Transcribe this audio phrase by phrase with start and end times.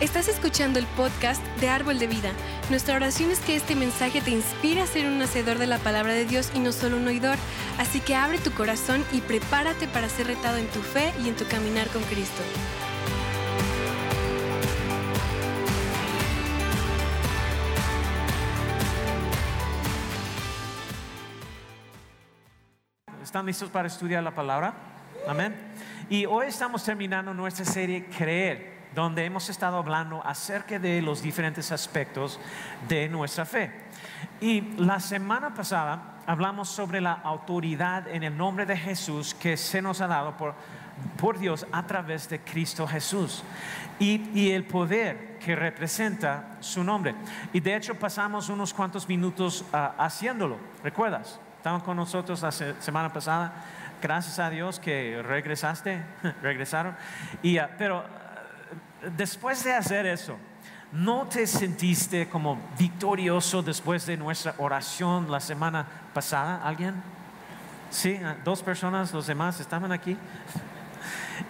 [0.00, 2.30] Estás escuchando el podcast de Árbol de Vida.
[2.70, 6.12] Nuestra oración es que este mensaje te inspire a ser un hacedor de la palabra
[6.12, 7.36] de Dios y no solo un oidor.
[7.78, 11.34] Así que abre tu corazón y prepárate para ser retado en tu fe y en
[11.34, 12.44] tu caminar con Cristo.
[23.20, 24.74] ¿Están listos para estudiar la palabra?
[25.26, 25.56] Amén.
[26.08, 31.72] Y hoy estamos terminando nuestra serie Creer donde hemos estado hablando acerca de los diferentes
[31.72, 32.40] aspectos
[32.88, 33.72] de nuestra fe.
[34.40, 39.80] Y la semana pasada hablamos sobre la autoridad en el nombre de Jesús que se
[39.80, 40.54] nos ha dado por,
[41.16, 43.42] por Dios a través de Cristo Jesús
[43.98, 47.14] y, y, el poder que representa su nombre.
[47.52, 51.40] Y de hecho pasamos unos cuantos minutos uh, haciéndolo, ¿recuerdas?
[51.56, 53.52] Estaban con nosotros la semana pasada.
[54.00, 56.04] Gracias a Dios que regresaste,
[56.42, 56.94] regresaron.
[57.42, 58.04] Y, uh, pero
[59.16, 60.36] después de hacer eso,
[60.92, 66.62] ¿no te sentiste como victorioso después de nuestra oración la semana pasada?
[66.62, 66.94] ¿Alguien?
[67.90, 70.16] Sí, dos personas, los demás estaban aquí.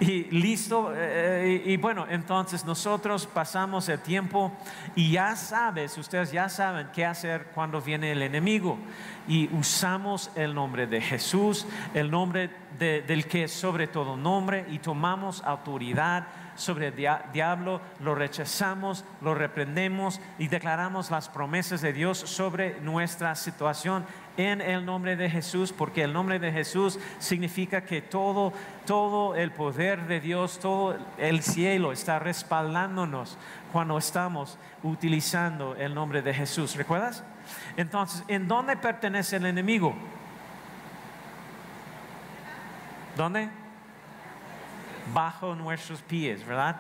[0.01, 4.53] Y listo, eh, y bueno, entonces nosotros pasamos el tiempo
[4.95, 8.79] y ya sabes, ustedes ya saben qué hacer cuando viene el enemigo.
[9.27, 14.79] Y usamos el nombre de Jesús, el nombre del que es sobre todo nombre, y
[14.79, 16.27] tomamos autoridad
[16.59, 16.97] sobre el
[17.33, 24.05] diablo, lo rechazamos, lo reprendemos y declaramos las promesas de Dios sobre nuestra situación
[24.37, 28.53] en el nombre de Jesús, porque el nombre de Jesús significa que todo,
[28.87, 33.39] todo el poder de Dios, todo el cielo está respaldándonos
[33.73, 36.75] cuando estamos utilizando el nombre de Jesús.
[36.75, 37.25] ¿Recuerdas?
[37.77, 39.95] Entonces, ¿en dónde pertenece el enemigo?
[43.17, 43.49] ¿Dónde?
[45.13, 46.77] Bajo nuestros pies, ¿verdad?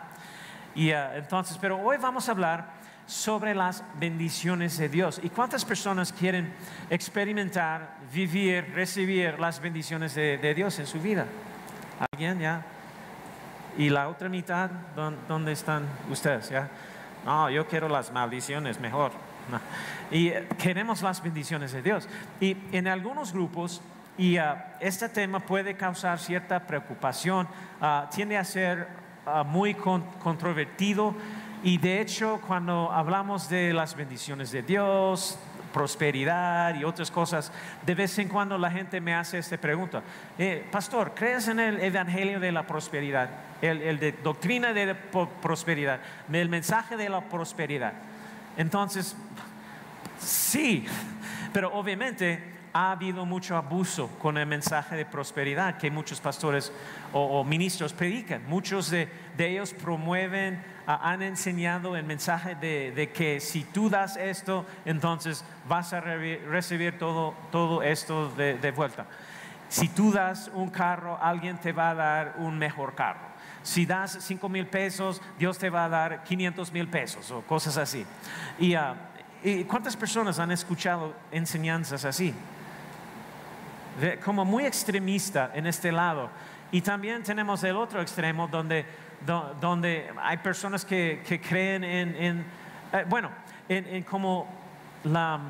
[0.74, 5.18] Y uh, entonces, pero hoy vamos a hablar sobre las bendiciones de Dios.
[5.22, 6.52] ¿Y cuántas personas quieren
[6.90, 11.24] experimentar, vivir, recibir las bendiciones de, Dios en su vida?
[12.12, 12.62] ¿Alguien ya?
[13.78, 14.70] ¿Y la otra mitad?
[15.26, 16.50] ¿Dónde están ustedes?
[16.50, 16.68] ¿Ya?
[17.24, 19.12] No, yo quiero las maldiciones mejor.
[20.10, 22.08] Y eh, queremos las bendiciones de Dios.
[22.40, 23.82] Y en algunos grupos
[24.18, 27.46] y uh, este tema puede causar cierta preocupación,
[27.80, 28.88] uh, tiende a ser
[29.24, 31.14] uh, muy con controvertido
[31.62, 35.38] y de hecho cuando hablamos de las bendiciones de Dios,
[35.72, 37.52] prosperidad y otras cosas,
[37.86, 40.02] de vez en cuando la gente me hace esta pregunta,
[40.36, 43.28] eh, pastor, ¿crees en el Evangelio de la prosperidad?
[43.62, 46.00] El, el de doctrina de prosperidad,
[46.32, 47.92] el mensaje de la prosperidad.
[48.56, 49.16] Entonces,
[50.18, 50.86] sí,
[51.52, 56.72] pero obviamente ha habido mucho abuso con el mensaje de prosperidad que muchos pastores
[57.12, 58.42] o, ministros predican.
[58.46, 59.08] Muchos de,
[59.38, 66.00] ellos promueven, han enseñado el mensaje de, que si tú das esto, entonces vas a
[66.00, 69.06] recibir todo, todo esto de, vuelta.
[69.68, 73.28] Si tú das un carro, alguien te va a dar un mejor carro.
[73.62, 77.76] Si das 5 mil pesos, Dios te va a dar 500 mil pesos o cosas
[77.76, 78.06] así.
[78.58, 78.94] Uh,
[79.44, 82.34] ¿Y cuántas personas han escuchado enseñanzas así?
[84.24, 86.30] Como muy extremista en este lado.
[86.70, 88.84] Y también tenemos el otro extremo donde,
[89.60, 92.44] donde hay personas que, que creen en,
[92.92, 93.30] eh, bueno,
[93.68, 94.46] en, como
[95.04, 95.40] la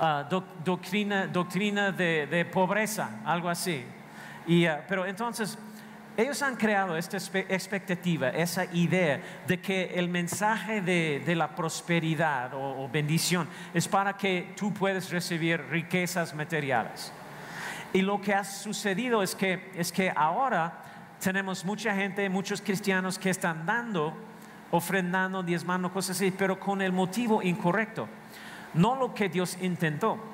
[0.00, 3.84] uh, doctrina, doctrina de, de, pobreza, algo así.
[4.46, 5.58] Y, uh, pero entonces,
[6.20, 12.88] ellos han creado esta expectativa, esa idea de que el mensaje de, la prosperidad o,
[12.88, 17.12] bendición es para que tú puedas recibir riquezas materiales.
[17.92, 20.84] Y lo que ha sucedido es que, es que ahora
[21.20, 24.14] tenemos mucha gente, muchos cristianos que están dando,
[24.70, 28.08] ofrendando, diezmando, cosas así, pero con el motivo incorrecto,
[28.74, 30.29] no lo que Dios intentó.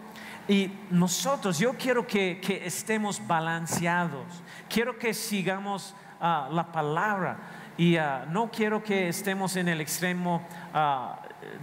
[0.49, 7.39] Y nosotros, yo quiero que, estemos balanceados, quiero que sigamos uh, la palabra
[7.77, 11.17] y uh, no quiero que estemos en el extremo uh,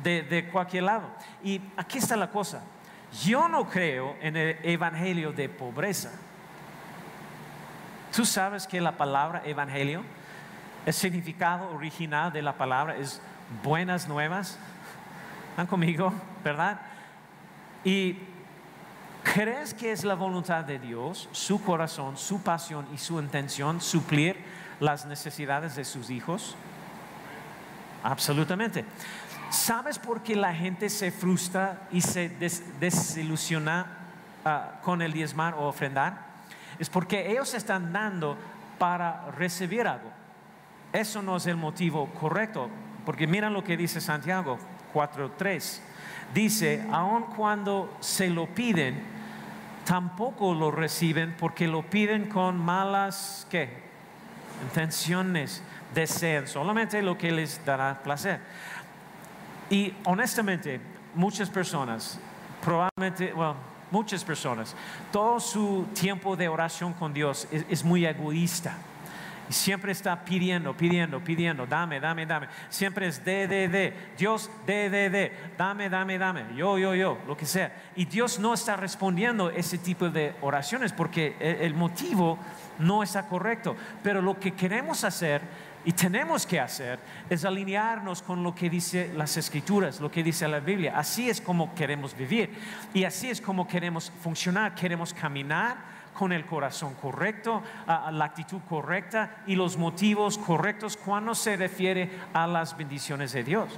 [0.03, 1.09] de, de cualquier lado.
[1.43, 2.61] Y aquí está la cosa,
[3.23, 6.11] yo no creo en el evangelio de pobreza.
[8.13, 10.03] Tú sabes que la palabra evangelio,
[10.85, 13.21] el significado original de la palabra es
[13.63, 14.59] buenas nuevas.
[15.51, 16.13] ¿Están conmigo?
[16.43, 16.81] ¿Verdad?
[17.83, 18.17] Y
[19.23, 24.35] ¿Crees que es la voluntad de Dios, su corazón, su pasión y su intención suplir
[24.79, 26.55] las necesidades de sus hijos?
[28.03, 28.85] Absolutamente.
[29.49, 32.29] ¿Sabes por qué la gente se frustra y se
[32.79, 33.85] desilusiona
[34.45, 36.33] uh, con el diezmar o ofrendar?
[36.79, 38.37] Es porque ellos están dando
[38.77, 40.11] para recibir algo.
[40.91, 42.69] eso no es el motivo correcto,
[43.05, 44.59] porque mira lo que dice Santiago
[44.93, 45.79] 4.3.
[46.33, 49.12] Dice, aun cuando se lo piden,
[49.85, 53.69] tampoco lo reciben porque lo piden con malas, ¿qué?
[54.63, 55.61] Intenciones,
[55.93, 58.39] desean solamente lo que les dará placer.
[59.69, 60.79] Y honestamente,
[61.15, 62.19] muchas personas,
[62.63, 63.55] probablemente, bueno,
[63.91, 64.75] muchas personas,
[65.11, 68.75] todo su tiempo de oración con Dios es, muy egoísta.
[69.49, 72.47] Siempre está pidiendo, pidiendo, pidiendo, dame, dame, dame.
[72.69, 73.93] Siempre es de, de, de.
[74.17, 75.31] Dios, de, de, de.
[75.57, 76.45] Dame, dame, dame.
[76.55, 77.73] Yo, yo, yo, lo que sea.
[77.95, 82.39] Y Dios no está respondiendo ese tipo de oraciones porque el motivo
[82.79, 83.75] no está correcto.
[84.01, 85.41] Pero lo que queremos hacer
[85.85, 86.99] y tenemos que hacer
[87.29, 90.97] es alinearnos con lo que dice las escrituras, lo que dice la Biblia.
[90.97, 92.51] Así es como queremos vivir
[92.93, 94.75] y así es como queremos funcionar.
[94.75, 101.57] Queremos caminar con el corazón correcto, la actitud correcta y los motivos correctos cuando se
[101.57, 103.69] refiere a las bendiciones de Dios.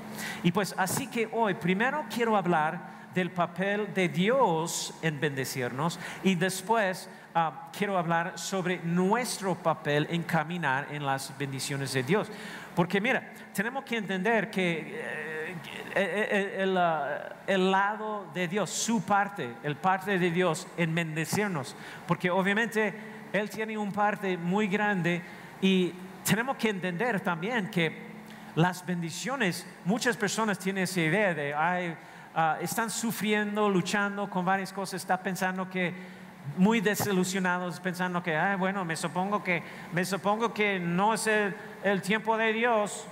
[0.43, 6.35] Y pues así que hoy primero quiero hablar del papel de Dios en bendecirnos y
[6.35, 12.29] después Ah, quiero hablar sobre nuestro papel en caminar en las bendiciones de Dios.
[12.73, 15.34] Porque mira, tenemos que entender que eh,
[15.95, 21.75] eh, eh, ah, el, lado de Dios, su parte, el parte de Dios en bendecirnos,
[22.07, 22.93] porque obviamente
[23.31, 25.21] Él tiene un parte muy grande
[25.61, 25.93] y
[26.25, 28.05] tenemos que entender también que
[28.55, 31.95] las bendiciones, muchas personas tienen esa idea de, ay,
[32.35, 35.93] ah, están sufriendo, luchando con varias cosas, está pensando que
[36.57, 42.37] muy desilusionados pensando que, bueno, me supongo que, me supongo que no es el, tiempo
[42.37, 43.07] de Dios.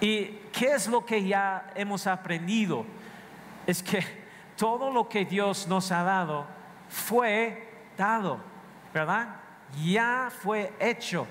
[0.00, 2.84] ¿Y qué es lo que ya hemos aprendido?
[3.66, 4.04] Es que
[4.56, 6.46] todo lo que Dios nos ha dado
[6.88, 8.38] fue dado,
[8.94, 9.36] ¿verdad?
[9.84, 11.26] Ya fue hecho.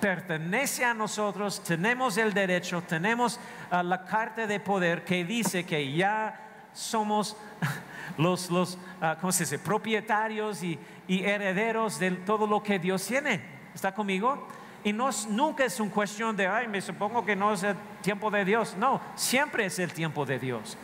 [0.00, 3.38] Pertenece a nosotros, tenemos el derecho, tenemos
[3.70, 7.36] ah, la carta de poder que dice que ya somos
[8.16, 9.58] los, los ah, ¿cómo se dice?
[9.58, 10.78] propietarios y,
[11.08, 13.40] herederos de todo lo que Dios tiene.
[13.74, 14.46] ¿Está conmigo?
[14.82, 18.30] Y no, nunca es una cuestión de, ay, me supongo que no es el tiempo
[18.30, 18.76] de Dios.
[18.78, 20.78] No, siempre es el tiempo de Dios.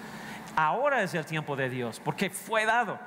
[0.54, 2.98] Ahora es el tiempo de Dios, porque fue dado.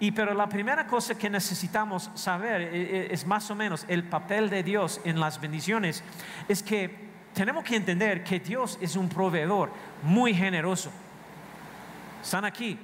[0.00, 4.02] Y pero la primera cosa que necesitamos saber eh, eh, es más o menos el
[4.02, 6.02] papel de Dios en las bendiciones.
[6.48, 9.70] Es que tenemos que entender que Dios es un proveedor
[10.02, 10.90] muy generoso.
[12.20, 12.78] ¿Están aquí?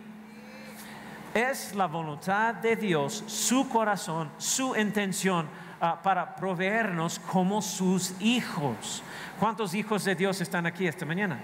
[1.34, 5.48] Es la voluntad de Dios, su corazón, su intención
[5.80, 9.02] ah, para proveernos como sus hijos.
[9.38, 11.40] ¿Cuántos hijos de Dios están aquí esta mañana?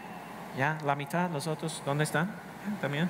[0.56, 0.78] ¿Ya?
[0.84, 1.30] ¿La mitad?
[1.30, 1.82] ¿Los otros?
[1.84, 2.30] ¿Dónde están?
[2.80, 3.08] También.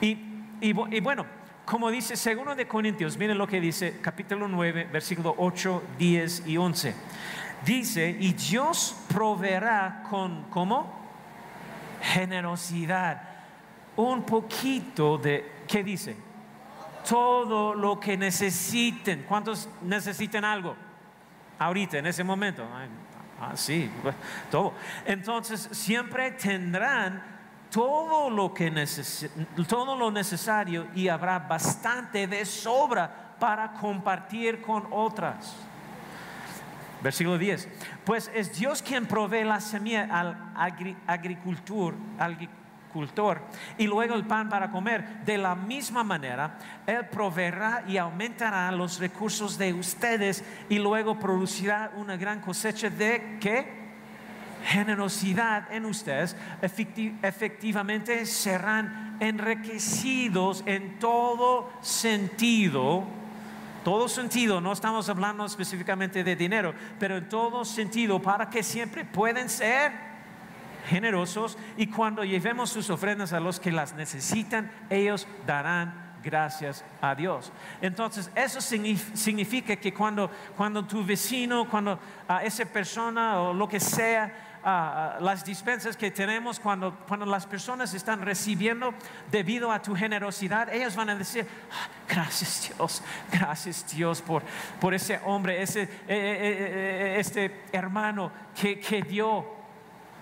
[0.00, 1.26] Y, bueno,
[1.64, 6.56] como dice segundo de Corintios, miren lo que dice capítulo 9, versículo 8, 10 y
[6.56, 6.94] 11.
[7.64, 10.98] Dice, y Dios proveerá con, ¿cómo?
[12.02, 13.30] Generosidad
[13.96, 16.16] un poquito de, ¿qué dice?
[17.08, 19.24] Todo lo que necesiten.
[19.28, 20.76] ¿Cuántos necesiten algo?
[21.58, 22.66] Ahorita, en ese momento.
[23.40, 23.90] Ah, sí,
[24.50, 24.74] todo.
[25.06, 27.22] Entonces, siempre tendrán
[27.70, 28.70] todo lo que
[29.68, 35.56] todo lo necesario y habrá bastante de sobra para compartir con otras.
[37.02, 37.68] Versículo 10.
[38.04, 40.36] Pues es Dios quien provee la semilla al
[41.06, 41.94] agricultor,
[42.92, 43.40] cultor
[43.78, 45.24] y luego el pan para comer.
[45.24, 51.92] De la misma manera, Él proveerá y aumentará los recursos de ustedes y luego producirá
[51.96, 53.80] una gran cosecha de qué?
[54.64, 56.36] Generosidad en ustedes.
[56.62, 63.04] efectivamente serán enriquecidos en todo sentido.
[63.84, 69.06] Todo sentido, no estamos hablando específicamente de dinero, pero en todo sentido para que siempre
[69.06, 70.09] pueden ser
[70.90, 77.14] generosos y cuando llevemos sus ofrendas a los que las necesitan, ellos darán gracias a
[77.14, 77.52] Dios.
[77.80, 83.78] Entonces, eso significa que cuando, cuando tu vecino, cuando a esa persona o lo que
[83.78, 84.48] sea,
[85.20, 88.92] las dispensas que tenemos, cuando, cuando las personas están recibiendo
[89.30, 94.42] debido a tu generosidad, ellos van a decir, ah, gracias Dios, gracias Dios por,
[94.80, 98.30] por ese hombre, ese, eh, eh, eh, este hermano
[98.60, 99.59] que, que dio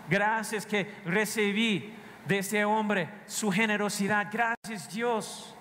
[0.09, 1.93] Gracias que recibí
[2.27, 4.29] de ese hombre su generosidad.
[4.31, 5.55] Gracias Dios.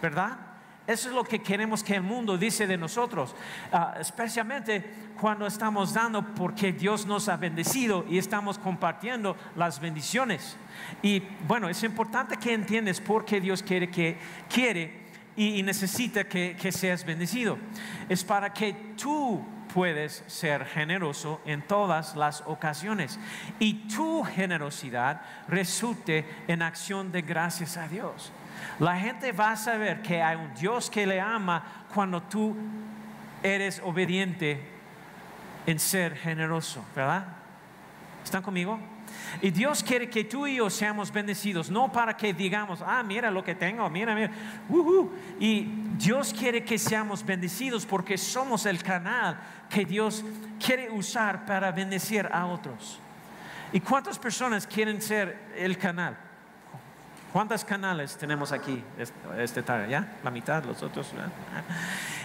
[0.00, 0.38] ¿Verdad?
[0.86, 3.34] Eso es lo que queremos que el mundo dice de nosotros,
[3.72, 4.84] ah, especialmente
[5.18, 10.58] cuando estamos dando porque Dios nos ha bendecido y estamos compartiendo las bendiciones.
[11.00, 14.18] Y bueno, es importante que entiendas por qué Dios quiere que
[14.52, 15.04] quiere
[15.36, 17.56] y, necesita que, que seas bendecido.
[18.10, 19.42] Es para que tú
[19.74, 23.18] puedes ser generoso en todas las ocasiones
[23.58, 28.30] y tu generosidad resulte en acción de gracias a Dios.
[28.78, 32.54] La gente va a saber que hay un Dios que le ama cuando tú
[33.42, 34.64] eres obediente
[35.66, 37.24] en ser generoso, ¿verdad?
[38.22, 38.78] ¿Están conmigo?
[39.42, 43.30] Y Dios quiere que tú y yo seamos bendecidos, no para que digamos, ah, mira
[43.30, 44.30] lo que tengo, mira, mira.
[45.40, 45.68] Y
[45.98, 50.24] Dios quiere que seamos bendecidos porque somos el canal que Dios
[50.64, 53.00] quiere usar para bendecir a otros.
[53.72, 56.16] ¿Y cuántas personas quieren ser el canal?
[57.32, 58.80] ¿Cuántos canales tenemos aquí
[59.36, 59.88] este tarde?
[59.90, 60.18] ¿Ya?
[60.22, 61.12] La mitad, los otros.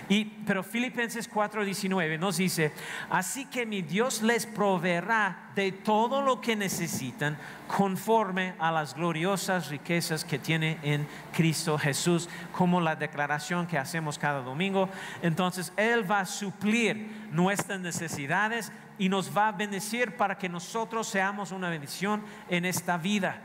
[0.10, 2.74] Y, pero Filipenses 4:19 nos dice,
[3.12, 7.38] así que mi Dios les proveerá de todo lo que necesitan
[7.68, 14.18] conforme a las gloriosas riquezas que tiene en Cristo Jesús, como la declaración que hacemos
[14.18, 14.90] cada domingo.
[15.22, 21.08] Entonces Él va a suplir nuestras necesidades y nos va a bendecir para que nosotros
[21.08, 23.40] seamos una bendición en esta vida.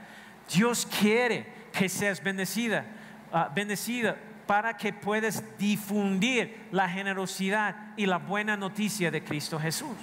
[0.50, 2.87] Dios quiere que seas bendecida,
[3.33, 4.16] uh, bendecida
[4.47, 9.97] para que puedas difundir la generosidad y la buena noticia de Cristo Jesús.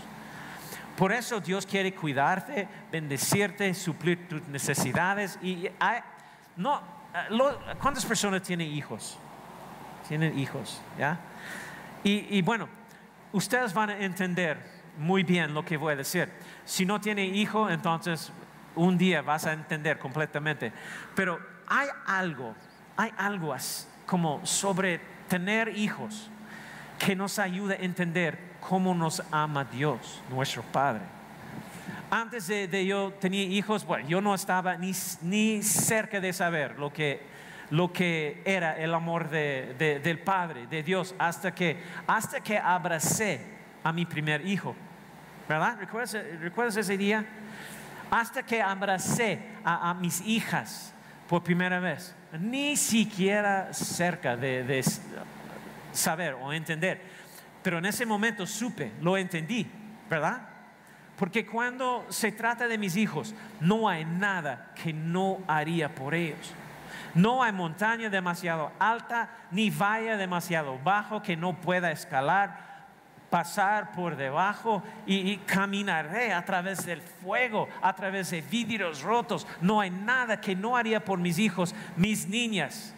[0.98, 5.40] Por eso Dios quiere cuidarte, bendecirte, suplir tus necesidades.
[5.42, 5.70] Y
[6.58, 6.82] no,
[7.80, 9.18] ¿Cuántas personas tienen hijos?
[10.08, 11.20] Tienen hijos, ¿ya?
[12.04, 12.68] Y, y, bueno,
[13.32, 14.58] ustedes van a entender
[14.98, 16.32] muy bien lo que voy a decir.
[16.66, 18.32] Si no tiene hijo, entonces
[18.76, 20.72] un día vas a entender completamente.
[21.16, 22.56] Pero hay algo,
[22.98, 26.30] hay algo así como sobre tener hijos
[27.00, 31.02] que nos ayuda a entender cómo nos ama Dios, nuestro Padre.
[32.10, 34.92] Antes de, yo tenía hijos, bueno, yo no estaba ni,
[35.22, 37.22] ni cerca de saber lo que,
[37.70, 43.42] lo que era el amor de, del Padre, de Dios, hasta que, hasta que abracé
[43.84, 44.76] a mi primer hijo.
[45.48, 45.80] ¿Verdad?
[45.80, 47.26] ¿Recuerdas, ese día?
[48.12, 50.94] Hasta que abracé a mis hijas
[51.28, 54.84] por primera vez ni siquiera cerca de,
[55.92, 57.02] saber o entender.
[57.62, 59.70] Pero en ese momento supe, lo entendí,
[60.10, 60.42] ¿verdad?
[61.18, 66.54] Porque cuando se trata de mis hijos, no hay nada que no haría por ellos.
[67.14, 72.71] No hay montaña demasiado alta ni valla demasiado bajo que no pueda escalar
[73.32, 79.48] pasar por debajo y, caminaré a través del fuego, a través de vidrios rotos.
[79.62, 82.94] No hay nada que no haría por mis hijos, mis niñas.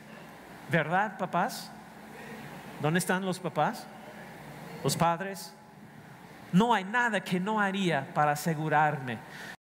[0.70, 1.72] ¿Verdad, papás?
[2.82, 3.86] ¿Dónde están los papás?
[4.84, 5.54] ¿Los padres?
[6.52, 9.20] No hay nada que no haría para asegurarme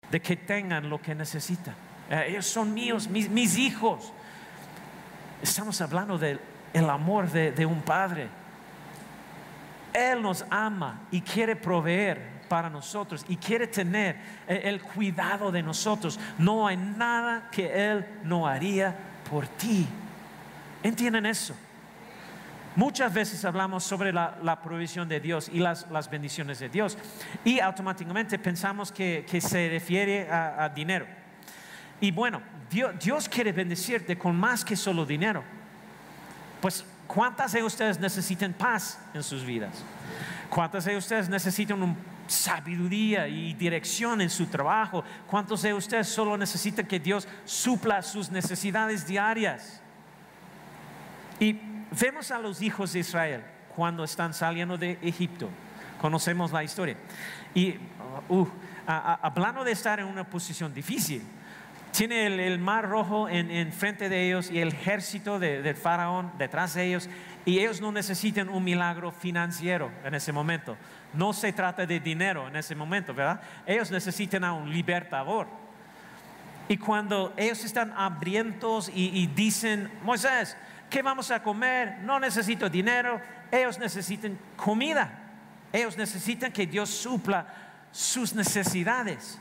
[0.09, 1.75] de que tengan lo que necesitan.
[2.09, 4.11] Eh, ellos son míos, mis, hijos.
[5.39, 6.39] Estamos hablando del
[6.89, 8.42] amor de un padre
[9.93, 14.15] él nos ama y quiere proveer para nosotros y quiere tener
[14.47, 16.19] el cuidado de nosotros.
[16.37, 18.95] No hay nada que Él no haría
[19.29, 19.87] por ti.
[20.83, 21.55] ¿Entienden eso?
[22.75, 26.97] Muchas veces hablamos sobre la, provisión de Dios y las, bendiciones de Dios
[27.45, 31.05] y automáticamente pensamos que, se refiere a, dinero.
[32.01, 35.43] Y bueno, Dios, Dios quiere bendecirte con más que solo dinero.
[36.61, 39.83] Pues ¿Cuántas de ustedes necesitan paz en sus vidas?
[40.49, 41.95] ¿Cuántas de ustedes necesitan
[42.27, 45.03] sabiduría y dirección en su trabajo?
[45.27, 49.81] ¿Cuántos de ustedes solo necesitan que Dios supla sus necesidades diarias?
[51.39, 51.59] Y
[51.99, 53.43] vemos a los hijos de Israel
[53.75, 55.49] cuando están saliendo de Egipto.
[55.99, 56.95] Conocemos la historia.
[57.53, 57.75] Y
[58.29, 58.47] uh,
[58.85, 61.23] hablando de estar en una posición difícil,
[61.93, 66.85] tiene el, mar rojo en, frente de ellos y el ejército del faraón detrás de
[66.85, 67.09] ellos
[67.45, 70.75] y ellos no necesitan un milagro financiero en ese momento.
[71.13, 73.41] No se trata de dinero en ese momento, ¿verdad?
[73.65, 75.47] Ellos necesitan a un libertador.
[76.67, 80.57] Y cuando ellos están hambrientos y dicen, Moisés,
[80.89, 81.99] ¿qué vamos a comer?
[81.99, 83.21] No necesito dinero,
[83.51, 85.19] ellos necesitan comida.
[85.71, 87.47] Ellos necesitan que Dios supla
[87.91, 89.39] sus necesidades.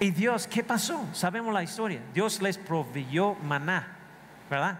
[0.00, 1.06] Y Dios, ¿qué pasó?
[1.12, 2.00] Sabemos la historia.
[2.12, 3.96] Dios les proveyó maná,
[4.50, 4.78] ¿verdad?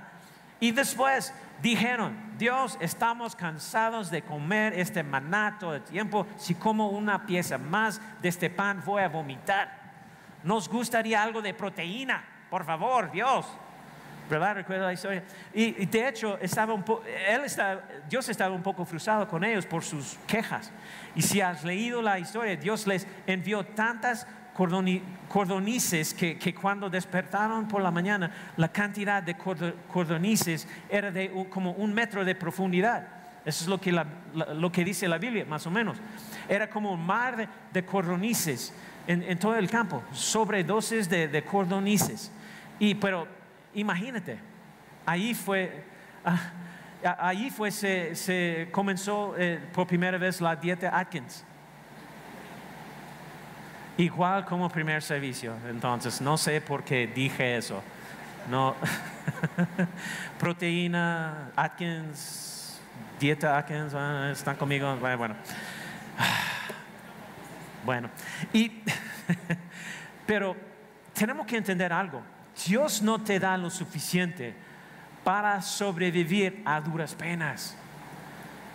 [0.60, 6.26] Y después dijeron, Dios, estamos cansados de comer este maná todo el tiempo.
[6.36, 9.84] Si como una pieza más de este pan, voy a vomitar.
[10.42, 13.46] Nos gustaría algo de proteína, por favor, Dios.
[14.28, 14.54] ¿Verdad?
[14.54, 15.22] Recuerda la historia.
[15.52, 16.82] Y, de hecho, estaba un
[17.28, 17.42] él
[18.08, 20.72] Dios estaba un poco frustrado con ellos por sus quejas.
[21.14, 27.82] Y si has leído la historia, Dios les envió tantas cordonices que, cuando despertaron por
[27.82, 33.06] la mañana, la cantidad de cordonices era de como un metro de profundidad.
[33.44, 35.98] Eso es lo que, lo que dice la Biblia, más o menos.
[36.48, 38.72] Era como un mar de, de cordonices
[39.06, 42.32] en, todo el campo, sobredosis de, de cordonices.
[42.78, 43.28] Y, pero
[43.74, 44.38] imagínate,
[45.04, 45.84] ahí fue,
[46.24, 46.38] ah,
[47.18, 51.44] ahí fue, se, se comenzó eh, por primera vez la dieta Atkins.
[53.96, 55.54] Igual como primer servicio.
[55.68, 57.82] Entonces, no sé por qué dije eso.
[58.50, 58.74] No.
[60.38, 62.80] Proteína, Atkins,
[63.20, 64.96] dieta Atkins, ah, están conmigo.
[64.96, 65.36] Bueno.
[67.84, 68.08] Bueno.
[68.50, 68.80] Y,
[70.26, 70.56] pero
[71.12, 72.22] tenemos que entender algo.
[72.66, 74.54] Dios no te da lo suficiente
[75.22, 77.76] para sobrevivir a duras penas.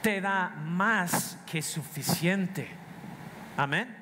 [0.03, 2.67] Te da más que suficiente.
[3.57, 3.98] Amén.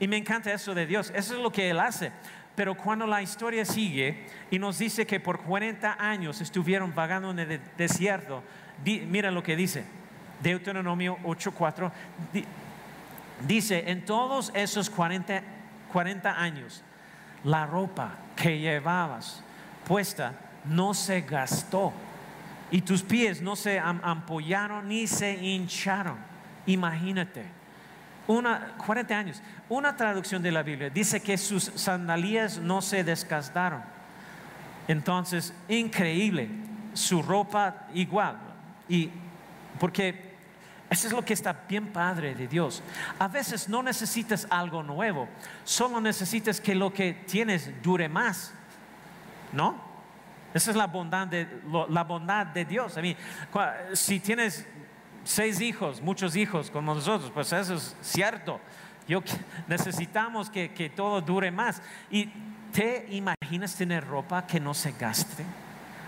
[0.00, 1.12] Y me encanta eso de Dios.
[1.14, 2.12] Eso es lo que Él hace.
[2.54, 7.38] Pero cuando la historia sigue y nos dice que por 40 años estuvieron vagando en
[7.40, 8.42] el desierto,
[8.84, 9.84] mira lo que dice.
[10.40, 11.90] Deuteronomio 8:4
[13.46, 15.42] dice, en todos esos 40,
[15.92, 16.82] 40 años,
[17.42, 19.42] la ropa que llevabas
[19.86, 20.32] puesta
[20.64, 21.92] no se gastó
[22.70, 26.16] y tus pies no se ampollaron ni se hincharon.
[26.66, 27.63] Imagínate
[28.26, 29.42] una, 40 años.
[29.68, 33.82] Una traducción de la Biblia dice que sus sandalias no se desgastaron.
[34.88, 36.48] Entonces, increíble,
[36.92, 38.38] su ropa igual.
[38.88, 39.10] Y
[39.78, 40.34] porque
[40.90, 42.82] eso es lo que está bien padre de Dios.
[43.18, 45.28] A veces no necesitas algo nuevo,
[45.64, 48.52] solo necesitas que lo que tienes dure más.
[49.52, 49.94] ¿No?
[50.52, 51.48] Esa es la bondad de,
[51.88, 52.96] la bondad de Dios.
[52.96, 53.16] A mí,
[53.92, 54.64] si tienes
[55.24, 58.60] seis hijos, muchos hijos como nosotros, pues eso es cierto.
[59.08, 59.22] Yo
[59.68, 61.82] necesitamos que, que todo dure más.
[62.10, 62.30] ¿Y
[62.72, 65.44] te imaginas tener ropa que no se gaste?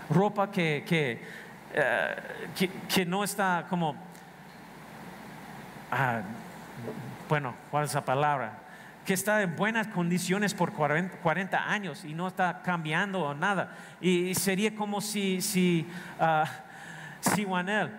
[0.09, 1.21] Ropa que, que,
[1.73, 3.95] eh, que, no está como,
[5.91, 6.21] ah,
[7.27, 8.63] bueno, ¿cuál es la palabra?
[9.05, 13.73] que está en buenas condiciones por 40, años y no está cambiando nada.
[14.01, 15.87] Y, sería como si, si,
[16.19, 16.45] uh,
[17.21, 17.89] si Juanel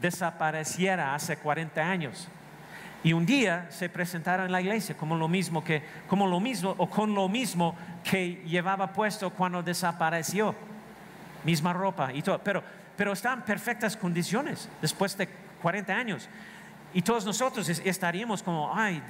[0.00, 2.28] desapareciera hace 40 años.
[3.04, 6.74] Y un día se presentara en la iglesia como lo mismo que, como lo mismo
[6.78, 10.54] o con lo mismo que llevaba puesto cuando desapareció.
[11.44, 12.38] Misma ropa y todo.
[12.42, 12.62] Pero,
[12.96, 15.28] pero está en perfectas condiciones después de
[15.60, 16.28] 40 años.
[16.94, 19.02] Y todos nosotros estaríamos como, ay,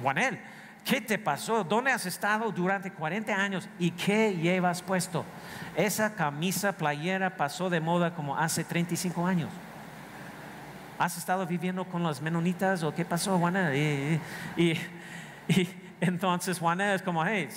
[0.00, 0.38] Juanel,
[0.82, 1.62] ¿qué te pasó?
[1.62, 5.26] ¿Dónde has estado durante 40 años y qué llevas puesto?
[5.76, 9.50] Esa camisa playera pasó de moda como hace 35 años.
[10.98, 13.74] ¿Has estado viviendo con los menonitas o qué pasó, Juana?
[13.74, 14.20] Y,
[16.00, 17.48] entonces Juana es como, hey,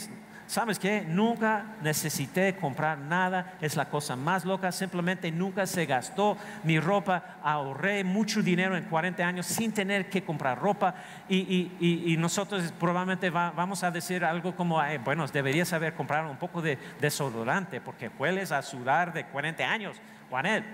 [0.47, 1.05] ¿sabes qué?
[1.07, 7.37] Nunca necesité comprar nada, es la cosa más loca, simplemente nunca se gastó mi ropa,
[7.43, 10.95] ahorré mucho dinero en 40 años sin tener que comprar ropa
[11.29, 16.79] y, nosotros probablemente vamos a decir algo como, bueno, deberías haber comprado un poco de
[16.99, 19.97] desodorante porque hueles a sudar de 40 años.
[20.29, 20.65] Juanet,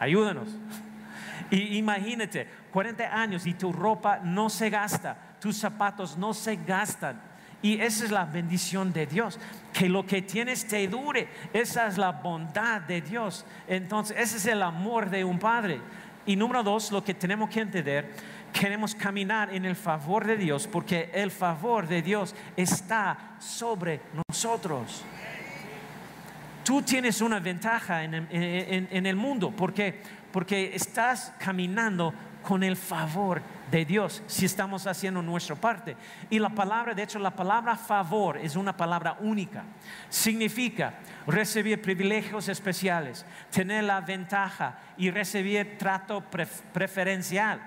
[0.00, 0.48] ayúdanos.
[1.52, 7.20] Y imagínate, 40 años y tu ropa no se gasta, tus zapatos no se gastan.
[7.60, 9.38] Y esa es la bendición de Dios,
[9.70, 11.28] que lo que tienes te dure.
[11.52, 13.44] Esa es la bondad de Dios.
[13.68, 15.78] Entonces, ese es el amor de un padre.
[16.24, 18.10] Y número dos, lo que tenemos que entender,
[18.50, 25.04] queremos caminar en el favor de Dios, porque el favor de Dios está sobre nosotros.
[26.64, 30.00] Tú tienes una ventaja en en el mundo, porque
[30.32, 33.40] porque estás caminando con el favor
[33.70, 35.96] de Dios si estamos haciendo nuestra parte.
[36.28, 39.64] Y la palabra, de hecho, la palabra favor es una palabra única.
[40.08, 40.94] Significa
[41.26, 46.22] recibir privilegios especiales, tener la ventaja y recibir trato
[46.72, 47.60] preferencial.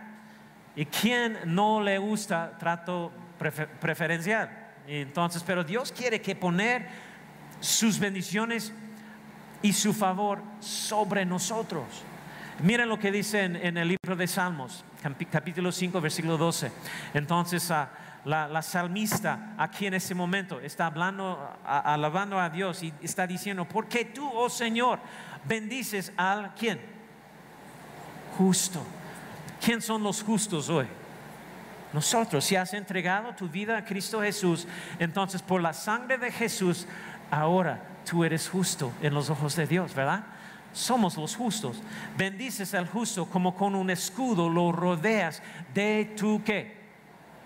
[0.75, 3.11] ¿Y quién no le gusta trato
[3.79, 4.49] preferencial?
[4.87, 6.87] Entonces, pero Dios quiere que poner
[7.59, 8.73] sus bendiciones
[9.61, 12.03] y su favor sobre nosotros.
[12.63, 14.85] Miren lo que dice en, el libro de Salmos,
[15.29, 16.71] capítulo 5, versículo 12.
[17.13, 17.89] Entonces, ah,
[18.23, 24.05] la, salmista aquí en ese momento está hablando, alabando a Dios y está diciendo, porque
[24.05, 24.99] tú, oh Señor,
[25.43, 26.79] bendices al quién?
[28.37, 28.81] Justo.
[29.63, 30.87] ¿Quién son los justos hoy?
[31.91, 34.65] Nosotros, si has entregado tu vida a Cristo Jesús,
[34.97, 36.87] entonces por la sangre de Jesús,
[37.29, 40.23] ahora tú eres justo en los ojos de Dios, ¿verdad?
[40.75, 41.81] Somos los justos.
[42.17, 45.41] Bendices al justo como con un escudo lo rodeas
[45.73, 46.75] de tu qué?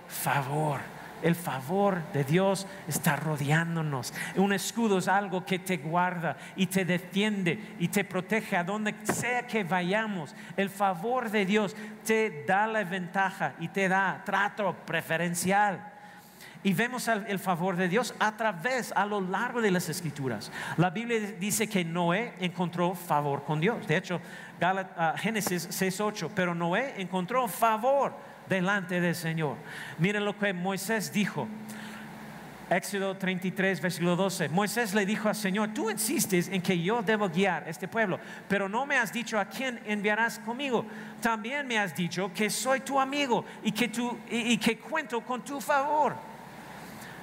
[0.08, 0.82] Favor.
[1.22, 4.13] El favor de Dios está rodeándonos.
[4.38, 8.96] Un escudo es algo que te guarda y te defiende y te protege a donde
[9.04, 10.34] sea que vayamos.
[10.56, 15.88] El favor de Dios te da la ventaja y te da trato preferencial.
[16.62, 20.52] Y vemos el favor de Dios a través, a lo largo de las escrituras.
[20.76, 23.88] La Biblia dice que Noé encontró favor con Dios.
[23.88, 24.19] De hecho,
[24.62, 28.13] ah, Génesis 6.8, pero Noé encontró favor
[28.50, 29.56] delante del Señor.
[30.00, 31.48] Miren lo que Moisés dijo.
[32.69, 34.50] Éxodo 33, versículo 12.
[34.50, 38.69] Moisés le dijo al Señor, tú insistes en que yo debo guiar este pueblo, pero
[38.69, 40.86] no me has dicho a quién enviarás conmigo.
[41.22, 43.89] También me has dicho que soy tu amigo y que,
[44.30, 46.29] y que cuento con tu favor.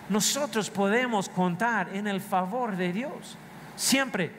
[0.08, 3.36] Nosotros podemos contar en el favor de Dios,
[3.74, 4.30] siempre.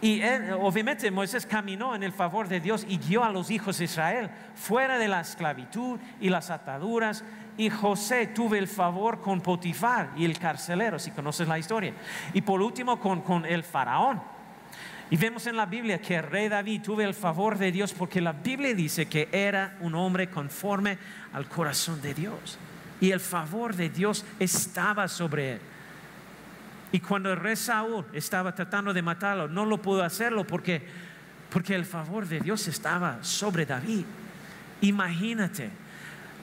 [0.00, 0.20] Y
[0.60, 4.30] obviamente Moisés caminó en el favor de Dios y guió a los hijos de Israel
[4.54, 7.24] fuera de la esclavitud y las ataduras.
[7.56, 11.94] Y José tuvo el favor con Potifar y el carcelero, si conoces la historia.
[12.34, 14.20] Y por último con, con el faraón.
[15.08, 18.20] Y vemos en la Biblia que el rey David tuvo el favor de Dios porque
[18.20, 20.98] la Biblia dice que era un hombre conforme
[21.32, 22.58] al corazón de Dios.
[23.00, 25.60] Y el favor de Dios estaba sobre él.
[26.92, 30.82] Y cuando el rey Saúl estaba tratando de matarlo, no lo pudo hacerlo porque,
[31.50, 34.04] porque el favor de Dios estaba sobre David.
[34.80, 35.70] Imagínate,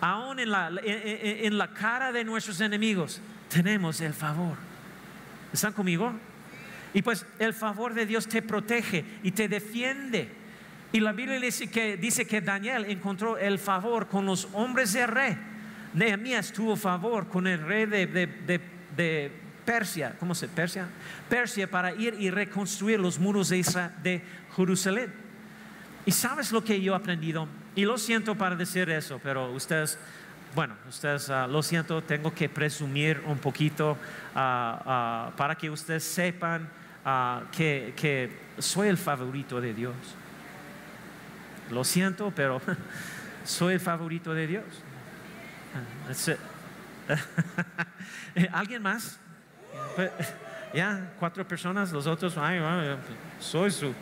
[0.01, 4.57] aún en la, en la cara de nuestros enemigos tenemos el favor.
[5.51, 6.13] ¿Están conmigo?
[6.93, 10.29] Y pues el favor de Dios te protege y te defiende.
[10.91, 15.07] Y la Biblia dice que, dice que Daniel encontró el favor con los hombres de
[15.07, 15.37] rey.
[15.93, 19.31] Nehemías tuvo favor con el rey de,
[19.65, 20.87] Persia, ¿cómo se Persia?
[21.29, 23.63] Persia para ir y reconstruir los muros de,
[24.01, 24.21] de
[24.55, 25.13] Jerusalén.
[26.05, 29.97] Y sabes lo que yo he aprendido, y lo siento para decir eso, pero ustedes,
[30.53, 33.97] bueno, ustedes, ah, lo siento, tengo que presumir un poquito
[34.35, 36.69] ah, ah, para que ustedes sepan
[37.51, 39.95] que soy el favorito de Dios.
[41.71, 42.61] Lo siento, pero
[43.45, 44.63] soy el favorito de Dios.
[48.51, 49.19] ¿Alguien más?
[49.95, 50.11] Pues,
[50.73, 52.35] ya, cuatro personas, los otros,
[53.39, 53.93] soy su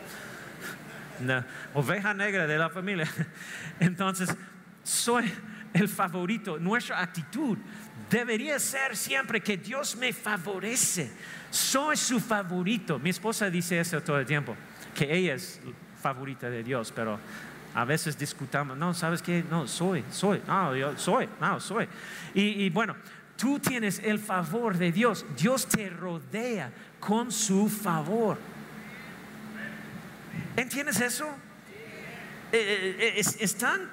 [1.74, 3.08] oveja negra de la familia.
[3.80, 4.34] Entonces,
[4.82, 5.32] soy
[5.72, 6.58] el favorito.
[6.58, 7.58] Nuestra actitud
[8.10, 11.10] debería ser siempre que Dios me favorece.
[11.50, 12.98] Soy su favorito.
[12.98, 14.56] Mi esposa dice eso todo el tiempo,
[14.94, 15.60] que ella es
[16.00, 17.18] favorita de Dios, pero
[17.74, 19.44] a veces discutamos, no, ¿sabes qué?
[19.48, 21.88] No, soy, soy, no, yo soy, no, soy.
[22.34, 22.94] Y, bueno,
[23.36, 28.38] tú tienes el favor de Dios, Dios te rodea con su favor.
[30.56, 31.26] ¿Entiendes eso?
[32.52, 33.88] Eh, eh, eh, es, es, tan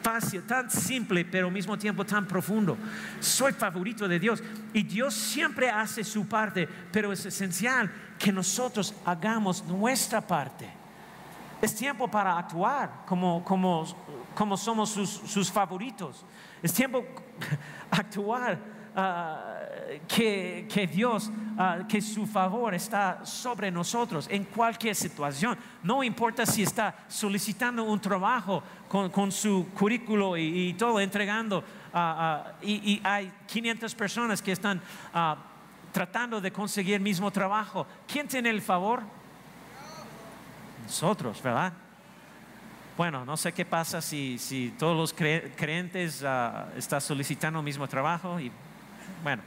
[0.00, 2.78] fácil, tan simple, pero al mismo tiempo tan profundo.
[3.18, 4.40] Soy favorito de Dios
[4.72, 10.77] y Dios siempre hace su parte, pero es esencial que nosotros hagamos nuestra parte.
[11.60, 13.84] Es tiempo para actuar como, como,
[14.34, 16.24] como somos sus, sus, favoritos.
[16.62, 17.04] Es tiempo
[17.90, 18.58] actuar
[18.94, 19.56] ah,
[20.06, 25.58] que, que, Dios, ah, que su favor está sobre nosotros en cualquier situación.
[25.82, 31.64] No importa si está solicitando un trabajo con, con su currículo y, todo, entregando.
[31.92, 34.80] Ah, y, y, hay 500 personas que están
[35.90, 37.84] tratando de conseguir el mismo trabajo.
[38.06, 39.17] ¿Quién tiene el favor?
[40.88, 41.70] Nosotros, ¿verdad?
[42.96, 47.86] Bueno, no sé qué pasa si, si todos los creyentes uh, están solicitando el mismo
[47.86, 48.50] trabajo y
[49.22, 49.42] bueno,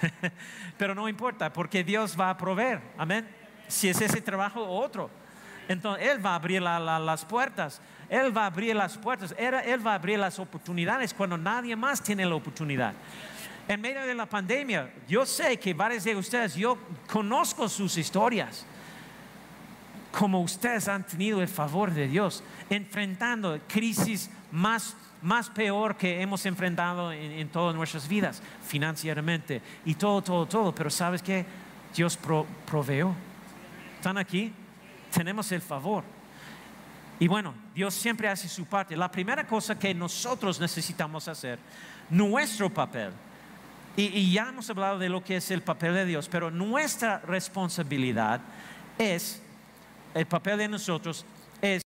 [0.78, 3.28] pero no importa porque Dios va a proveer, amén.
[3.66, 5.10] Si es ese trabajo o otro,
[5.66, 9.90] entonces Él va a abrir las puertas, Él va a abrir las puertas, Él va
[9.90, 12.94] a abrir las oportunidades cuando nadie más tiene la oportunidad.
[13.66, 18.64] En medio de la pandemia, yo sé que varios de ustedes, yo conozco sus historias
[20.16, 26.46] como ustedes han tenido el favor de Dios, enfrentando crisis más, más peor que hemos
[26.46, 30.74] enfrentado en, todas nuestras vidas, financieramente y todo, todo, todo.
[30.74, 31.44] Pero sabes que
[31.94, 32.18] Dios
[32.66, 33.14] proveó.
[33.96, 34.54] ¿Están aquí?
[35.12, 36.02] Tenemos el favor.
[37.20, 38.96] Y bueno, Dios siempre hace su parte.
[38.96, 41.58] La primera cosa que nosotros necesitamos hacer,
[42.08, 43.12] nuestro papel,
[43.98, 48.40] y, ya hemos hablado de lo que es el papel de Dios, pero nuestra responsabilidad
[48.98, 49.42] es
[50.16, 51.26] el papel de nosotros
[51.60, 51.82] es,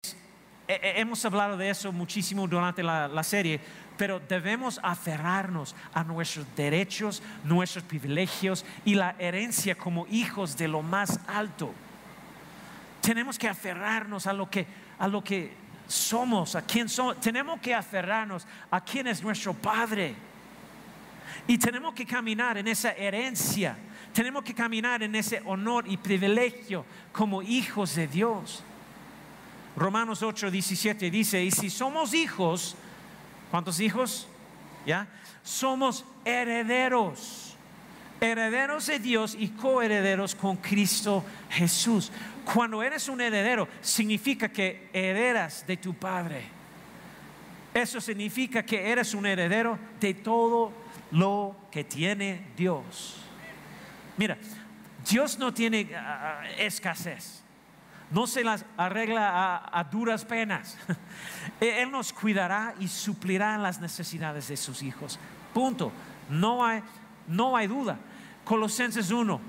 [0.68, 3.60] hemos hablado de eso muchísimo durante la, serie,
[3.96, 10.80] pero debemos aferrarnos a nuestros derechos, nuestros privilegios y la herencia como hijos de lo
[10.80, 11.74] más alto.
[13.00, 14.64] Tenemos que aferrarnos a lo que,
[15.00, 15.52] a lo que
[15.88, 17.18] somos, a quién somos.
[17.18, 20.14] Tenemos que aferrarnos a quién es nuestro Padre.
[21.48, 23.76] Y tenemos que caminar en esa herencia.
[24.12, 28.62] Tenemos que caminar en ese honor y privilegio como hijos de Dios.
[29.76, 32.76] Romanos 8, 17 dice, y si somos hijos,
[33.50, 34.26] ¿cuántos hijos?
[34.84, 35.08] ¿Ya?
[35.42, 37.56] Somos herederos,
[38.20, 42.10] herederos de Dios y coherederos con Cristo Jesús.
[42.52, 46.42] Cuando eres un heredero, significa que heredas de tu Padre.
[47.72, 50.72] Eso significa que eres un heredero de todo
[51.12, 53.29] lo que tiene Dios.
[54.16, 54.36] Mira,
[55.08, 57.42] Dios no tiene ah, escasez.
[58.10, 60.76] No se las arregla a, duras penas.
[61.60, 65.18] Él nos cuidará y suplirá las necesidades de sus hijos.
[65.54, 65.92] Punto.
[66.28, 66.82] No hay,
[67.28, 67.98] no hay duda.
[68.44, 69.40] Colosenses 1,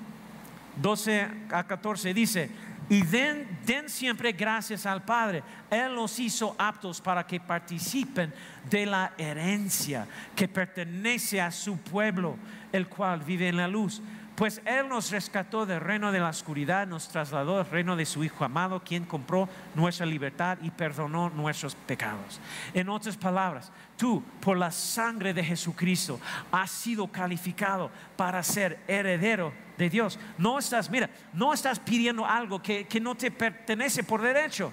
[0.80, 2.52] 12 a 14 dice,
[2.90, 5.44] y den, den, siempre gracias al Padre.
[5.70, 8.34] Él los hizo aptos para que participen
[8.70, 12.36] de la herencia que pertenece a su pueblo,
[12.72, 14.02] el cual vive en la luz
[14.36, 18.24] pues Él nos rescató del reino de la oscuridad, nos trasladó al reino de su
[18.24, 22.40] Hijo amado, quien compró nuestra libertad y perdonó nuestros pecados.
[22.74, 26.20] En otras palabras, tú, por la sangre de Jesucristo,
[26.52, 30.18] has sido calificado para ser heredero de Dios.
[30.38, 34.72] No estás, mira, no estás pidiendo algo que, no te pertenece por derecho.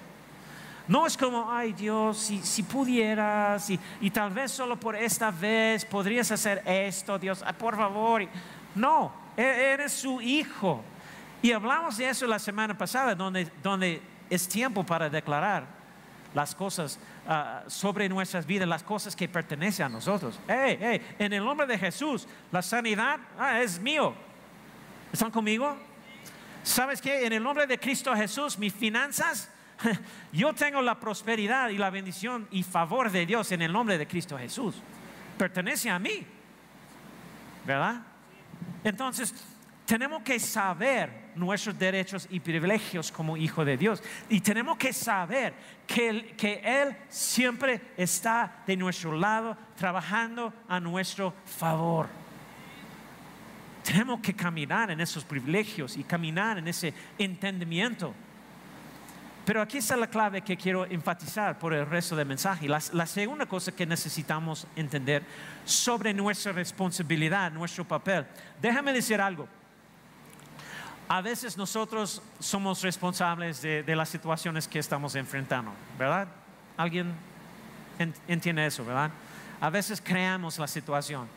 [0.87, 5.29] No es como, ay Dios, si, si pudieras y, y, tal vez solo por esta
[5.29, 8.27] vez podrías hacer esto, Dios, ah, por favor.
[8.73, 9.11] No,
[9.43, 10.83] eres su hijo.
[11.41, 15.65] Y hablamos de eso la semana pasada, donde, donde es tiempo para declarar
[16.33, 20.39] las cosas ah, sobre nuestras vidas, las cosas que pertenecen a nosotros.
[20.47, 24.13] en el nombre de Jesús, la sanidad ah, es mío.
[25.11, 25.75] ¿Están conmigo?
[26.63, 27.25] ¿Sabes qué?
[27.25, 29.49] En el nombre de Cristo Jesús, mis finanzas,
[30.33, 34.07] yo tengo la prosperidad y la bendición y favor de Dios en el nombre de
[34.07, 34.75] Cristo Jesús.
[35.37, 36.27] Pertenece a mí.
[37.65, 38.01] ¿Verdad?
[38.83, 39.33] Entonces,
[39.85, 44.03] tenemos que saber nuestros derechos y privilegios como hijo de Dios.
[44.29, 45.53] Y tenemos que saber
[45.87, 52.07] que, que, Él siempre está de nuestro lado, trabajando a nuestro favor.
[53.83, 58.13] Tenemos que caminar en esos privilegios y caminar en ese entendimiento.
[59.49, 62.69] Pero aquí está la clave que quiero enfatizar por el resto del mensaje.
[62.69, 65.23] La, segunda cosa que necesitamos entender
[65.65, 68.27] sobre nuestra responsabilidad, nuestro papel.
[68.61, 69.47] Déjame decir algo.
[71.07, 76.27] A veces nosotros somos responsables de, las situaciones que estamos enfrentando, ¿verdad?
[76.77, 77.11] ¿Alguien
[78.27, 79.09] entiende eso, verdad?
[79.59, 81.27] A veces creamos la situación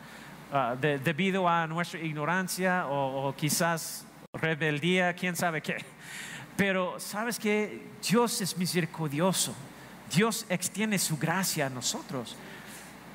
[0.51, 5.77] uh, debido a nuestra ignorancia o quizás rebeldía, quién sabe qué.
[6.55, 9.55] Pero sabes que Dios es misericordioso.
[10.13, 12.35] Dios extiende su gracia a nosotros.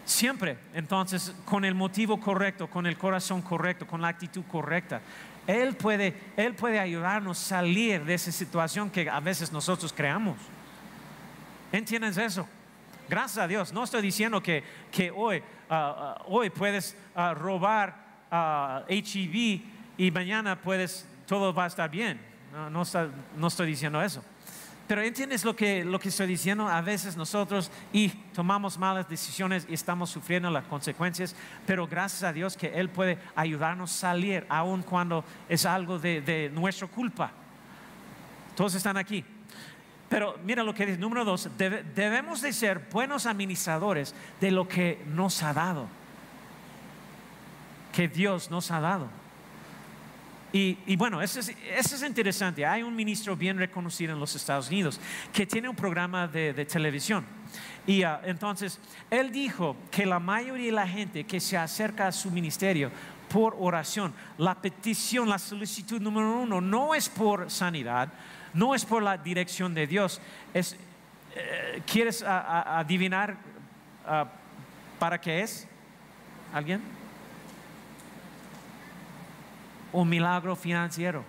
[0.04, 5.02] Siempre, entonces, con el motivo correcto, con el corazón correcto, con la actitud correcta,
[5.46, 10.36] Él puede, Él puede ayudarnos a salir de esa situación que a veces nosotros creamos.
[11.70, 12.48] ¿Entiendes eso?
[13.08, 13.72] Gracias a Dios.
[13.72, 18.08] No estoy diciendo que, que hoy, ah, ah, hoy puedes ah, robar
[18.88, 19.62] HIV
[19.96, 22.20] y mañana puedes, todo va a estar bien.
[22.52, 24.22] No, no, estoy diciendo eso.
[24.86, 26.66] Pero entiendes lo que, lo que estoy diciendo.
[26.66, 32.32] A veces nosotros y tomamos malas decisiones y estamos sufriendo las consecuencias, pero gracias a
[32.32, 37.30] Dios que Él puede ayudarnos a salir, aun cuando es algo de, de nuestra culpa.
[38.56, 39.24] Todos están aquí.
[40.08, 45.04] Pero mira lo que dice, número dos, debemos de ser buenos administradores de lo que
[45.06, 45.86] nos ha dado,
[47.92, 49.08] que Dios nos ha dado.
[50.52, 52.64] Y, bueno, eso es, interesante.
[52.64, 54.98] Hay un ministro bien reconocido en los Estados Unidos
[55.32, 57.26] que tiene un programa de, televisión.
[57.86, 58.78] Y ah, entonces,
[59.10, 62.90] él dijo que la mayoría de la gente que se acerca a su ministerio
[63.28, 68.08] por oración, la petición, la solicitud número uno, no es por sanidad,
[68.54, 70.20] no es por la dirección de Dios.
[70.54, 70.76] Es,
[71.34, 73.36] eh, ¿Quieres adivinar
[74.06, 74.26] ah,
[74.98, 75.68] para qué es?
[76.54, 76.97] ¿Alguien?
[79.92, 81.24] Un milagro financiero.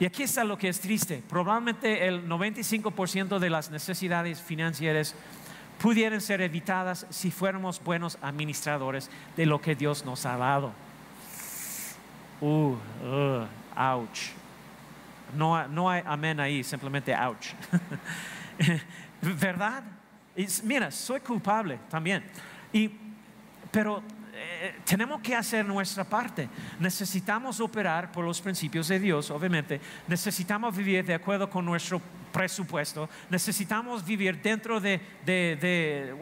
[0.00, 1.22] Y aquí está lo que es triste.
[1.28, 5.14] Probablemente el 95% de las necesidades financieras
[5.80, 10.72] pudieran ser evitadas si fuéramos buenos administradores de lo que Dios nos ha dado.
[12.40, 14.30] Uh, uh ouch.
[15.36, 17.52] No, no hay amén ahí, simplemente ouch.
[19.20, 19.82] ¿Verdad?
[20.62, 22.24] mira, soy culpable también.
[22.72, 22.90] Y,
[23.70, 24.02] pero
[24.40, 26.48] eh, tenemos que hacer nuestra parte.
[26.78, 29.80] Necesitamos operar por los principios de Dios, obviamente.
[30.06, 36.14] Necesitamos vivir de acuerdo con nuestro presupuesto, necesitamos vivir dentro de, de,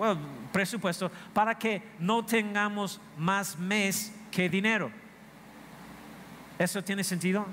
[0.53, 4.91] presupuesto para que no tengamos más mes que dinero.
[6.59, 7.47] ¿Eso tiene sentido?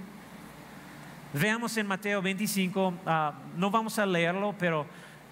[1.33, 4.85] Veamos en Mateo 25, ah, no vamos a leerlo, pero,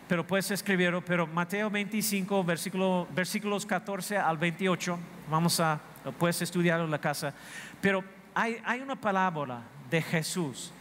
[0.07, 4.97] pero puedes escribirlo, pero Mateo 25, versículo, versículos 14 al 28,
[5.31, 5.79] vamos a,
[6.19, 7.33] puedes estudiarlo en la casa,
[7.81, 8.03] pero
[8.35, 10.71] hay, hay una parábola de Jesús.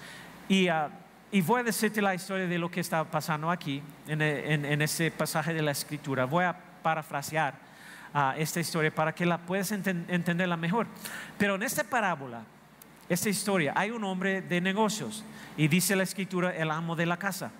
[0.49, 0.91] Y, ah,
[1.31, 5.11] y, voy a decirte la historia de lo que está pasando aquí, en, en, ese
[5.11, 7.55] pasaje de la escritura, voy a parafrasear
[8.13, 10.87] ah, esta historia para que la puedas entenderla mejor,
[11.39, 12.43] pero en esta parábola,
[13.09, 15.25] esta historia, hay un hombre de negocios
[15.57, 17.51] y dice la escritura el amo de la casa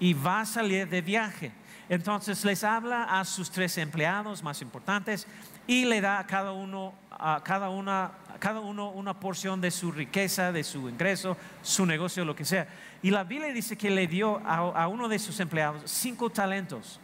[0.00, 1.52] y va a salir de viaje.
[1.88, 5.26] Entonces les habla a sus tres empleados más importantes
[5.66, 9.92] y le da a cada uno, a cada una, cada uno una porción de su
[9.92, 12.66] riqueza, de su ingreso, su negocio, lo que sea.
[13.02, 17.00] Y la Biblia dice que le dio a, a uno de sus empleados cinco talentos.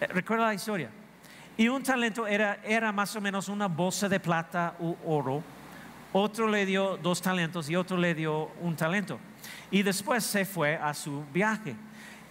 [0.00, 0.90] Eh, recuerda la historia.
[1.56, 5.42] Y un talento era, era más o menos una bolsa de plata u oro
[6.12, 9.18] otro le dio dos talentos y otro le dio un talento.
[9.70, 11.74] Y después se fue a su viaje.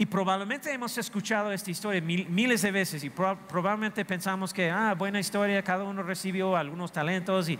[0.01, 5.19] Y probablemente hemos escuchado esta historia miles de veces y probablemente pensamos que, ah, buena
[5.19, 7.59] historia, cada uno recibió algunos talentos y,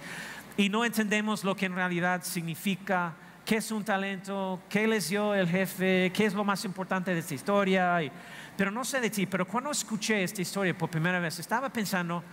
[0.58, 3.14] y no entendemos lo que en realidad significa,
[3.46, 7.20] qué es un talento, qué les dio el jefe, qué es lo más importante de
[7.20, 8.12] esta historia.
[8.58, 12.24] pero no sé de ti, pero cuando escuché esta historia por primera vez, estaba pensando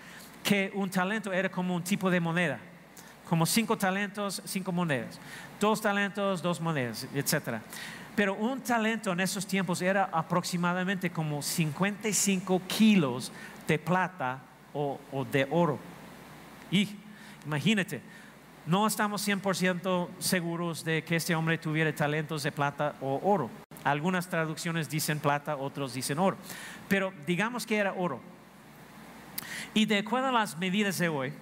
[0.43, 2.59] que un talento era como un tipo de moneda
[3.29, 5.21] como cinco talentos, cinco monedas,
[5.61, 7.61] dos talentos, dos monedas, etc.
[8.19, 13.31] Pero un talento en esos tiempos era aproximadamente como 55 kilos
[13.69, 14.41] de plata
[14.75, 14.99] o,
[15.31, 15.79] de oro.
[16.69, 16.89] Y
[17.47, 18.03] imagínate,
[18.67, 23.51] no estamos 100% seguros de que este hombre tuviera talentos de plata o oro.
[23.85, 26.37] Algunas traducciones dicen plata, otros dicen oro.
[26.89, 28.21] Pero digamos que era oro.
[29.75, 31.33] Y de acuerdo a las medidas de hoy,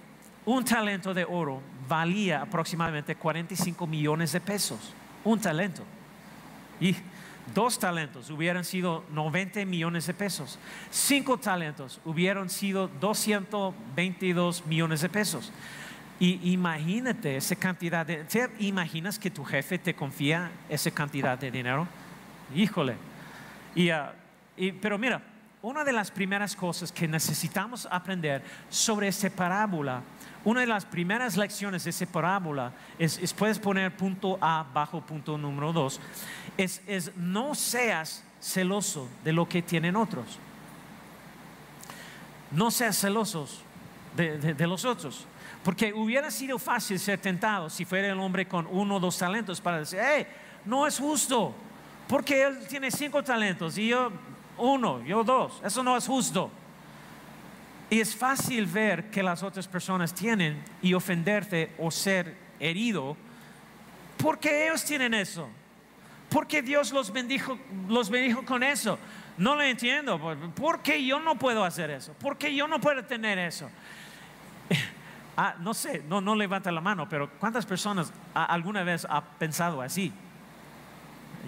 [0.45, 1.59] un talento de oro
[1.89, 4.93] valía aproximadamente 45 millones de pesos.
[5.23, 5.81] Un talento.
[6.79, 6.95] Y
[7.53, 10.59] dos talentos hubieran sido 90 millones de pesos.
[10.89, 15.51] Cinco talentos hubieran sido 222 millones de pesos.
[16.19, 18.23] Y imagínate esa cantidad de...
[18.23, 21.87] ¿Te imaginas que tu jefe te confía esa cantidad de dinero?
[22.55, 22.95] Híjole.
[23.75, 24.13] Y, ah,
[24.81, 25.21] pero mira,
[25.61, 30.01] una de las primeras cosas que necesitamos aprender sobre esta parábola
[30.47, 35.37] una de las primeras lecciones de esa parábola es, puedes poner punto A bajo punto
[35.37, 35.99] número 2,
[36.57, 40.39] es, es no seas celoso de lo que tienen otros.
[42.51, 43.59] No seas celosos
[44.15, 45.25] de, los otros.
[45.65, 49.59] Porque hubiera sido fácil ser tentado si fuera el hombre con uno o dos talentos
[49.59, 50.27] para decir, hey,
[50.63, 51.53] no es justo,
[52.07, 54.13] porque él tiene cinco talentos y yo
[54.57, 56.51] uno, yo dos, eso no es justo.
[57.89, 63.15] Y es fácil ver que las otras personas tienen y ofenderte o ser herido
[64.17, 65.47] porque ellos tienen eso.
[66.29, 67.57] Porque Dios los bendijo,
[68.45, 68.99] con eso.
[69.37, 70.19] No lo entiendo.
[70.55, 72.13] ¿Por qué yo no puedo hacer eso?
[72.13, 73.69] ¿Por qué yo no puedo tener eso?
[75.39, 79.83] Ah, no sé, no, no levanta la mano, pero ¿cuántas personas alguna vez ha pensado
[79.83, 80.11] así?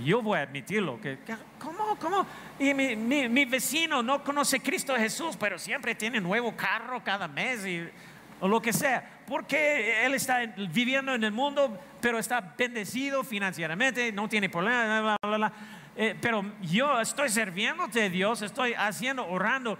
[0.05, 1.17] Yo voy a admitirlo, que,
[1.57, 2.23] ¿cómo, cómo?
[2.59, 7.65] Y mi, vecino no conoce Cristo Jesús, pero siempre tiene nuevo carro cada mes
[8.41, 9.21] o lo que sea.
[9.25, 15.37] Porque él está viviendo en el mundo, pero está bendecido financieramente, no tiene problemas, bla,
[15.37, 15.53] bla,
[15.95, 19.77] eh, pero yo estoy sirviéndote a Dios, estoy haciendo, orando,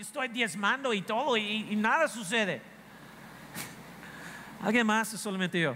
[0.00, 2.60] estoy diezmando y todo, y, y nada sucede.
[4.62, 5.08] ¿Alguien más?
[5.08, 5.74] Solamente yo.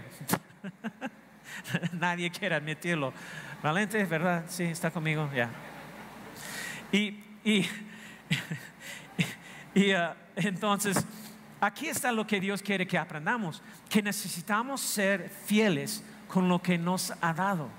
[1.93, 3.13] Nadie quiere admitirlo.
[3.61, 4.45] Valente, ¿verdad?
[4.47, 5.49] Sí, está conmigo, ya.
[6.91, 7.65] Y, y,
[9.93, 11.03] uh, entonces,
[11.59, 16.77] aquí está lo que Dios quiere que aprendamos, que necesitamos ser fieles con lo que
[16.77, 17.69] nos ha dado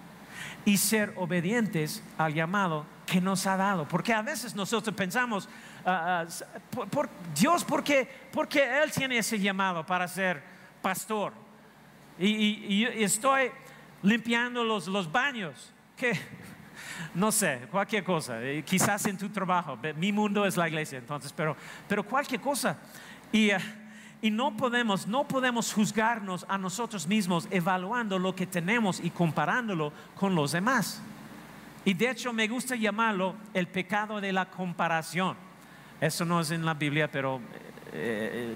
[0.64, 3.86] y ser obedientes al llamado que nos ha dado.
[3.88, 5.48] Porque a veces nosotros pensamos,
[5.84, 10.42] uh, uh, por, Dios, porque, porque Él tiene ese llamado para ser
[10.82, 11.32] pastor.
[12.18, 13.50] y estoy
[14.02, 15.72] limpiando los, los baños.
[15.96, 16.18] ¿Qué?
[17.14, 18.42] No sé, cualquier cosa.
[18.42, 19.78] Eh, quizás en tu trabajo.
[19.96, 21.56] Mi mundo es la iglesia, entonces, pero,
[21.88, 22.78] pero cualquier cosa.
[23.32, 23.58] Y, eh,
[24.20, 29.92] y no podemos, no podemos juzgarnos a nosotros mismos evaluando lo que tenemos y comparándolo
[30.14, 31.00] con los demás.
[31.84, 35.36] Y de hecho me gusta llamarlo el pecado de la comparación.
[36.00, 37.40] Eso no es en la Biblia, pero
[37.92, 38.54] eh,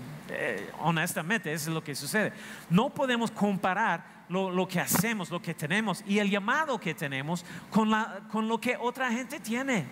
[0.80, 2.32] honestamente eso es lo que sucede.
[2.68, 7.90] No podemos comparar lo, que hacemos, lo que tenemos y el llamado que tenemos con,
[7.90, 9.84] la, con lo que otra gente tiene.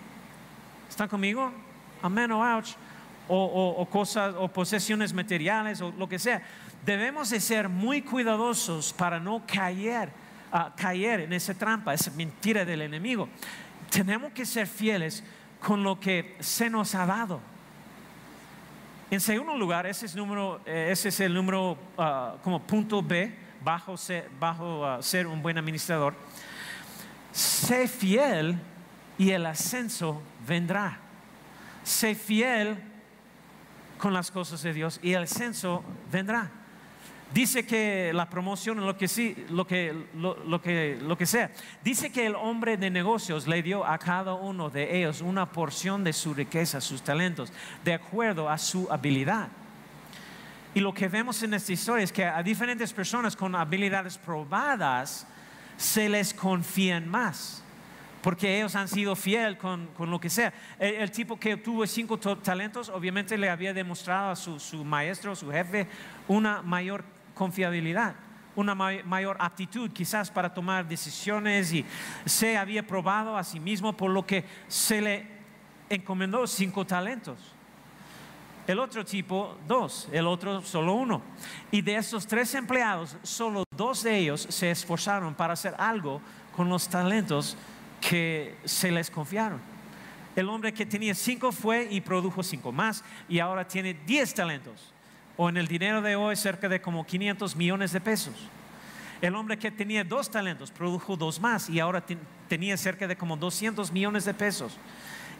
[0.89, 1.51] ¿Están conmigo?
[2.01, 2.75] Amén o ouch.
[3.33, 6.41] O, cosas o posesiones materiales o lo que sea.
[6.85, 10.09] Debemos de ser muy cuidadosos para no caer,
[10.51, 13.29] uh, caer en esa trampa, esa mentira del enemigo.
[13.89, 15.23] Tenemos que ser fieles
[15.61, 17.39] con lo que se nos ha dado.
[19.11, 23.33] En segundo lugar, ese es, número, eh, ese es el número uh, como punto B,
[23.63, 26.15] bajo, uh, ser un buen administrador.
[27.31, 28.57] Sé fiel
[29.17, 30.99] y el ascenso vendrá.
[31.83, 32.77] Sé fiel
[33.97, 36.49] con las cosas de Dios y el ascenso vendrá.
[37.33, 41.49] Dice que la promoción, lo que sí, lo que, lo, que, lo que sea.
[41.81, 46.03] Dice que el hombre de negocios le dio a cada uno de ellos una porción
[46.03, 47.53] de su riqueza, sus talentos,
[47.85, 49.47] de acuerdo a su habilidad.
[50.73, 55.27] Y lo que vemos en esta historia es que a diferentes personas con habilidades probadas
[55.77, 57.63] se les confían más
[58.21, 60.53] porque ellos han sido fiel con, con lo que sea.
[60.79, 65.51] El, tipo que tuvo cinco talentos, obviamente le había demostrado a su, su maestro, su
[65.51, 65.87] jefe,
[66.27, 67.03] una mayor
[67.33, 68.15] confiabilidad,
[68.55, 71.85] una mayor aptitud quizás para tomar decisiones y
[72.25, 75.27] se había probado a sí mismo por lo que se le
[75.89, 77.39] encomendó cinco talentos.
[78.71, 81.21] El otro tipo, dos, el otro solo uno.
[81.71, 86.21] Y de esos tres empleados, solo dos de ellos se esforzaron para hacer algo
[86.55, 87.57] con los talentos
[87.99, 89.59] que se les confiaron.
[90.37, 94.93] El hombre que tenía cinco fue y produjo cinco más y ahora tiene diez talentos
[95.35, 98.35] o en el dinero de hoy cerca de como 500 millones de pesos.
[99.21, 102.05] El hombre que tenía dos talentos produjo dos más y ahora
[102.47, 104.77] tenía cerca de como 200 millones de pesos.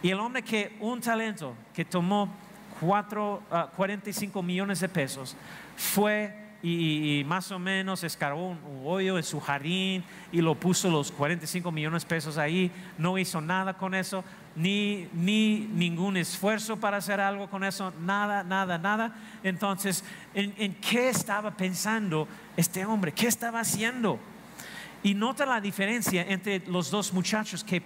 [0.04, 2.28] Y el hombre que un talento que tomó
[2.82, 5.36] 45 ah, millones de pesos
[5.76, 11.12] fue y, más o menos escarbó un, hoyo en su jardín y lo puso los
[11.12, 14.24] 45 millones de pesos ahí, no hizo nada con eso,
[14.56, 19.16] ni, ni ningún esfuerzo para hacer algo con eso, nada, nada, nada.
[19.44, 20.04] Entonces,
[20.34, 22.28] ¿en, qué estaba pensando
[22.58, 23.12] este hombre?
[23.12, 24.20] ¿Qué estaba haciendo?
[25.04, 27.82] Y nota la diferencia entre los dos muchachos que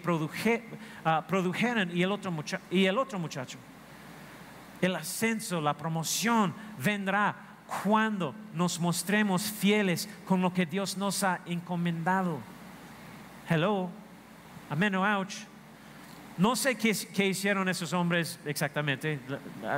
[1.05, 2.33] ah, produjeron y el, otro
[2.69, 3.57] y el otro muchacho.
[4.81, 7.35] El ascenso, la promoción vendrá
[7.83, 12.39] cuando nos mostremos fieles con lo que Dios nos ha encomendado.
[13.49, 13.89] Hello,
[14.69, 15.35] amén o ouch.
[16.37, 19.19] No sé qué, hicieron esos hombres exactamente,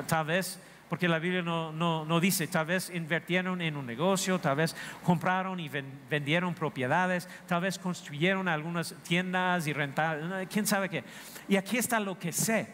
[0.08, 4.56] tal vez, porque la Biblia no, no, dice, tal vez invirtieron en un negocio, tal
[4.56, 5.70] vez compraron y
[6.10, 11.04] vendieron propiedades, tal vez construyeron algunas tiendas y rentaron, quién sabe qué.
[11.48, 12.68] Y aquí está lo que sé,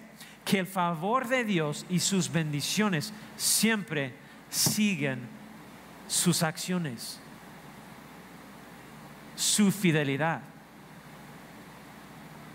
[0.45, 4.13] que el favor de Dios y sus bendiciones siempre
[4.49, 5.21] siguen
[6.07, 7.19] sus acciones,
[9.35, 10.41] su fidelidad,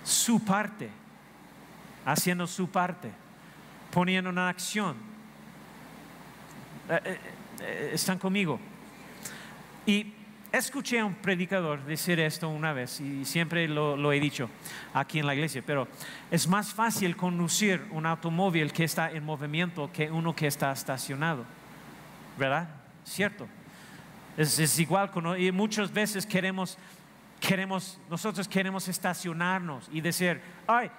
[0.05, 0.91] su parte,
[2.05, 3.11] haciendo su parte,
[3.91, 4.97] poniendo una acción.
[6.89, 7.19] Eh, eh,
[7.61, 8.61] eh, ¿Están conmigo?
[9.87, 10.15] Y
[10.53, 14.49] escuché a un predicador decir esto una vez y siempre lo, he dicho
[14.95, 15.89] aquí en la iglesia, pero
[16.31, 21.45] es más fácil conducir un automóvil que está en movimiento que uno que está estacionado.
[22.39, 22.69] ¿verdad?
[23.05, 23.49] Cierto.
[24.37, 26.79] Es, igual, con, y muchas veces queremos,
[27.41, 30.91] queremos, nosotros queremos estacionarnos y decir, ay,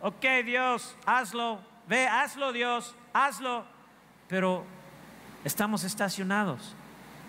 [0.00, 3.64] ok Dios, hazlo, ve, hazlo Dios, hazlo,
[4.28, 4.64] pero
[5.42, 6.76] estamos estacionados,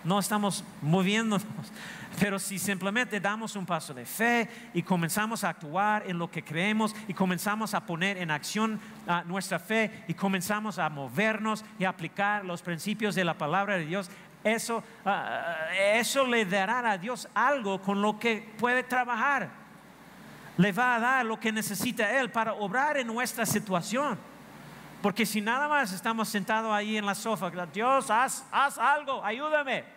[0.06, 1.44] no estamos moviéndonos.
[2.18, 6.42] Pero si simplemente damos un paso de fe y comenzamos a actuar en lo que
[6.42, 11.84] creemos y comenzamos a poner en acción ah, nuestra fe y comenzamos a movernos y
[11.84, 14.08] aplicar los principios de la palabra de Dios,
[14.44, 19.50] eso, ah, eso le dará a Dios algo con lo que puede trabajar.
[20.56, 24.18] Le va a dar lo que necesita Él para obrar en nuestra situación.
[25.02, 29.95] Porque si nada más estamos sentados ahí en la sofá, Dios, haz, haz algo, ayúdame.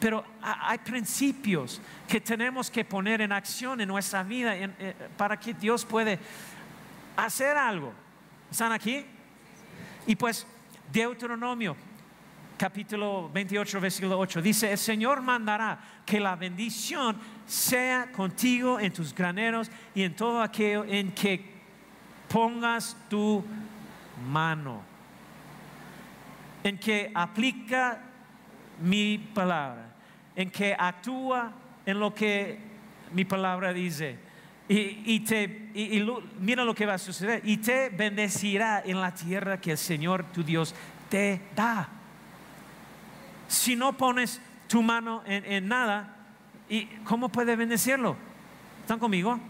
[0.00, 5.52] Pero hay principios que tenemos que poner en acción en nuestra vida eh, para que
[5.52, 6.18] Dios puede
[7.16, 7.92] hacer algo.
[8.50, 9.04] ¿Están aquí?
[10.06, 10.46] Y pues
[10.90, 11.76] Deuteronomio
[12.56, 19.14] capítulo 28 versículo 8 dice, el Señor mandará que la bendición sea contigo en tus
[19.14, 21.60] graneros y en todo aquello en que
[22.28, 23.44] pongas tu
[24.30, 24.82] mano,
[26.62, 28.00] en que aplica
[28.80, 29.89] mi palabra
[30.36, 31.52] en que actúa
[31.86, 32.58] en lo que
[33.12, 34.18] mi palabra dice.
[34.68, 35.46] Y, te,
[36.38, 37.42] mira lo que va a suceder.
[37.44, 40.74] Y te bendecirá en la tierra que el Señor tu Dios
[41.08, 41.88] te da.
[43.48, 46.14] Si no pones tu mano en, nada,
[46.68, 48.16] ¿y cómo puede bendecirlo?
[48.82, 49.40] ¿Están conmigo?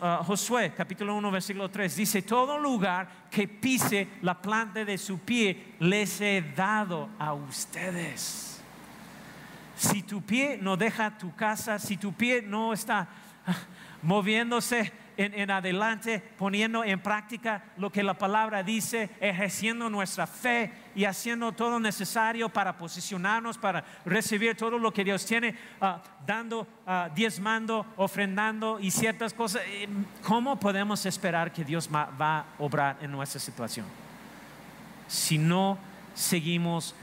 [0.00, 5.20] Ah, Josué capítulo 1 versículo 3 dice, todo lugar que pise la planta de su
[5.20, 8.53] pie les he dado a ustedes.
[9.76, 13.08] Si tu pie no deja tu casa, si tu pie no está
[14.02, 21.04] moviéndose en, adelante, poniendo en práctica lo que la palabra dice, ejerciendo nuestra fe y
[21.04, 27.14] haciendo todo necesario para posicionarnos, para recibir todo lo que Dios tiene, ah, dando, uh,
[27.14, 29.62] diezmando, ofrendando y ciertas cosas.
[29.66, 29.88] Eh,
[30.22, 33.86] ¿Cómo podemos esperar que Dios va a obrar en nuestra situación?
[35.06, 35.78] Si no
[36.14, 36.94] seguimos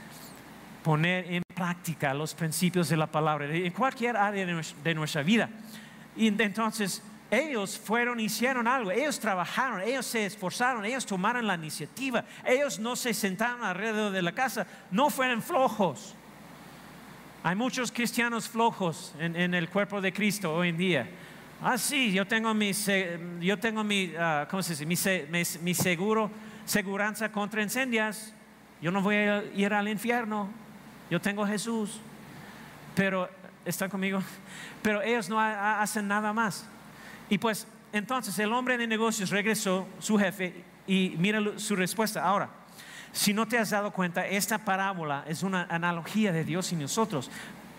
[0.82, 5.48] poner en práctica los principios de la palabra en cualquier área de nuestra vida.
[6.16, 12.26] Y entonces ellos fueron, hicieron algo, ellos trabajaron, ellos se esforzaron, ellos tomaron la iniciativa,
[12.44, 16.14] ellos no se sentaron alrededor de la casa, no fueron flojos.
[17.42, 21.10] Hay muchos cristianos flojos en, el cuerpo de Cristo hoy en día.
[21.62, 22.72] Ah, sí, yo tengo mi,
[23.40, 25.26] yo tengo mi, ah, ¿cómo se dice?
[25.30, 26.30] Mi, mi, seguro,
[26.66, 28.34] seguranza contra incendios.
[28.82, 30.50] Yo no voy a ir al infierno.
[31.10, 32.00] Yo tengo Jesús.
[32.94, 33.28] Pero,
[33.64, 34.22] ¿están conmigo?
[34.82, 36.66] Pero ellos no hacen nada más.
[37.28, 42.24] Y pues entonces el hombre de negocios regresó, su jefe, y mira su respuesta.
[42.24, 42.50] Ahora,
[43.12, 47.30] si no te has dado cuenta, esta parábola es una analogía de Dios y nosotros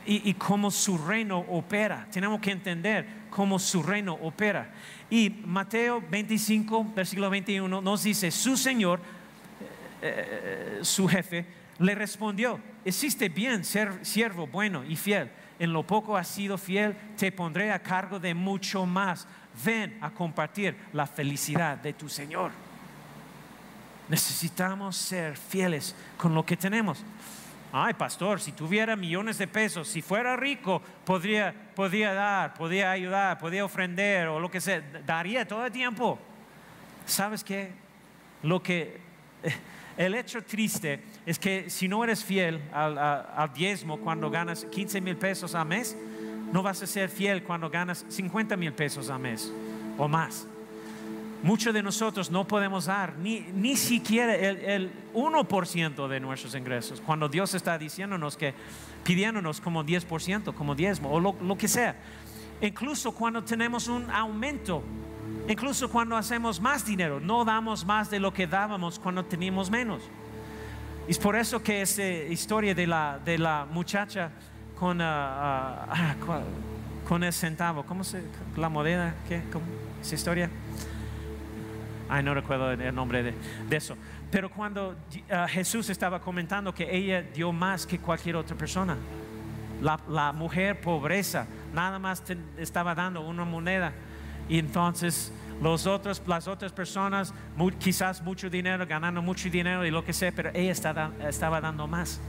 [0.06, 2.08] y, cómo su reino opera.
[2.12, 4.72] Tenemos que entender cómo su reino opera.
[5.10, 9.00] Y Mateo 25, versículo 21 nos dice, su Señor,
[10.02, 11.46] eh, eh, su jefe,
[11.80, 15.32] le respondió, existe bien ser siervo bueno y fiel.
[15.60, 19.28] En lo poco has sido fiel, te pondré a cargo de mucho más
[19.64, 22.52] ven a compartir la felicidad de tu Señor.
[24.10, 27.04] Necesitamos ser fieles con lo que tenemos.
[27.72, 33.40] Ay, pastor, si tuviera millones de pesos, si fuera rico, podría, podría dar, podría ayudar,
[33.40, 36.20] podría ofrender o lo que sea, daría todo el tiempo.
[37.06, 37.72] ¿Sabes qué?
[38.44, 39.00] Lo que
[39.98, 45.18] el hecho triste es que si no eres fiel al, diezmo cuando ganas 15 mil
[45.18, 45.96] pesos al mes,
[46.52, 49.52] no vas a ser fiel cuando ganas 50 mil pesos al mes
[49.98, 50.48] o más.
[51.44, 57.28] Muchos de nosotros no podemos dar ni, ni siquiera el, 1% de nuestros ingresos, cuando
[57.28, 58.54] Dios está diciéndonos que,
[59.04, 61.96] pidiéndonos como 10%, como diezmo o lo, lo que sea.
[62.62, 64.84] Incluso cuando tenemos un aumento,
[65.48, 70.04] incluso cuando hacemos más dinero, no damos más de lo que dábamos cuando teníamos menos.
[71.08, 74.32] Y es por eso que esta historia de la, de la muchacha
[74.80, 76.42] con, ah, ah, ah,
[77.08, 77.84] con el centavo.
[77.84, 78.24] ¿Cómo se,
[78.56, 79.16] la moneda?
[79.28, 79.42] ¿Qué?
[80.02, 80.50] ¿Esa historia?
[82.10, 83.34] Ay, no recuerdo el nombre de,
[83.76, 83.96] eso.
[84.30, 84.96] Pero cuando
[85.50, 88.98] Jesús estaba comentando que ella dio más que cualquier otra persona,
[89.82, 92.24] la, mujer pobreza, nada más
[92.58, 93.94] estaba dando una moneda.
[94.54, 95.32] Y entonces
[95.64, 97.34] los otros, las otras personas,
[97.80, 102.22] quizás mucho dinero, ganando mucho dinero y lo que sea, pero ella estaba dando más.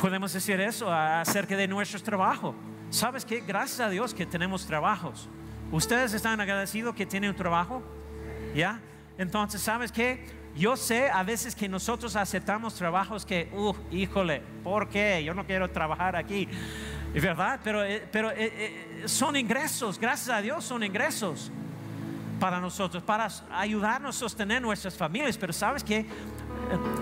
[0.00, 2.54] podemos decir eso acerca de nuestro trabajo.
[2.88, 3.40] ¿Sabes qué?
[3.40, 5.28] Gracias a Dios que tenemos trabajos.
[5.70, 7.82] ¿Ustedes están agradecidos que tienen un trabajo?
[8.54, 8.80] ¿Ya?
[9.18, 10.24] Entonces, ¿sabes qué?
[10.56, 15.22] Yo sé a veces que nosotros aceptamos trabajos que, uh, híjole, ¿por qué?
[15.22, 16.48] Yo no quiero trabajar aquí.
[17.14, 21.50] Verdad, pero, eh, pero eh, eh, son ingresos, gracias a Dios son ingresos
[22.38, 25.36] para nosotros, para ayudarnos a sostener nuestras familias.
[25.36, 26.06] Pero sabes que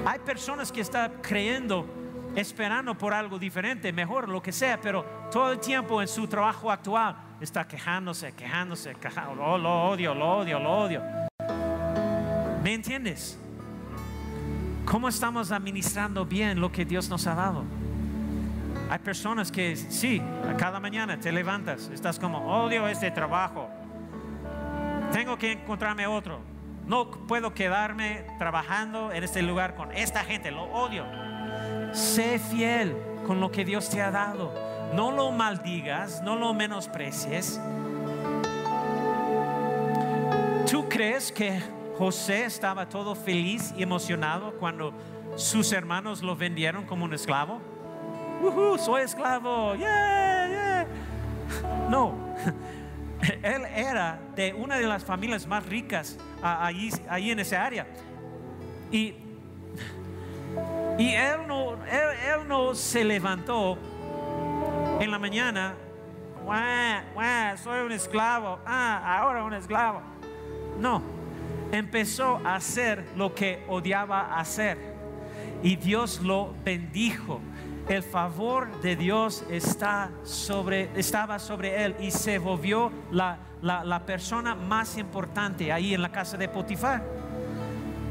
[0.05, 1.87] hay personas que están creyendo
[2.35, 6.71] esperando por algo diferente, mejor, lo que sea, pero todo el tiempo en su trabajo
[6.71, 9.41] actual está quejándose, quejándose, quejándose.
[9.41, 11.03] Oh, lo odio, lo odio, lo odio.
[12.63, 13.39] ¿Me entiendes?
[14.85, 17.65] ¿Cómo estamos administrando bien lo que Dios nos ha dado?
[18.91, 20.23] Hay personas que sí,
[20.57, 23.69] cada mañana te levantas, estás como, odio este trabajo,
[25.13, 26.41] tengo que encontrarme otro,
[26.87, 31.05] no puedo quedarme trabajando en este lugar con esta gente, lo odio.
[31.93, 34.55] Sé fiel con lo que Dios te ha dado.
[34.95, 37.61] No lo maldigas, no lo menosprecies.
[40.71, 41.61] ¿Tú crees que
[41.99, 44.95] José estaba todo feliz y emocionado cuando
[45.37, 47.61] sus hermanos lo vendieron como un esclavo?
[48.79, 49.75] Soy esclavo,
[51.89, 52.15] No,
[53.43, 57.87] él era de una de las familias más ricas ahí, ahí en esa área.
[58.91, 59.15] Y
[60.99, 63.79] y él no, él, no se levantó
[64.99, 65.75] en la mañana,
[67.63, 70.03] soy un esclavo, ah, ahora un esclavo.
[70.81, 71.01] No,
[71.71, 74.97] empezó a hacer lo que odiaba hacer.
[75.63, 77.41] y Dios lo bendijo.
[77.89, 80.11] El favor de Dios estaba
[81.39, 87.03] sobre él y se volvió la, persona más importante ahí en la casa de Potifar.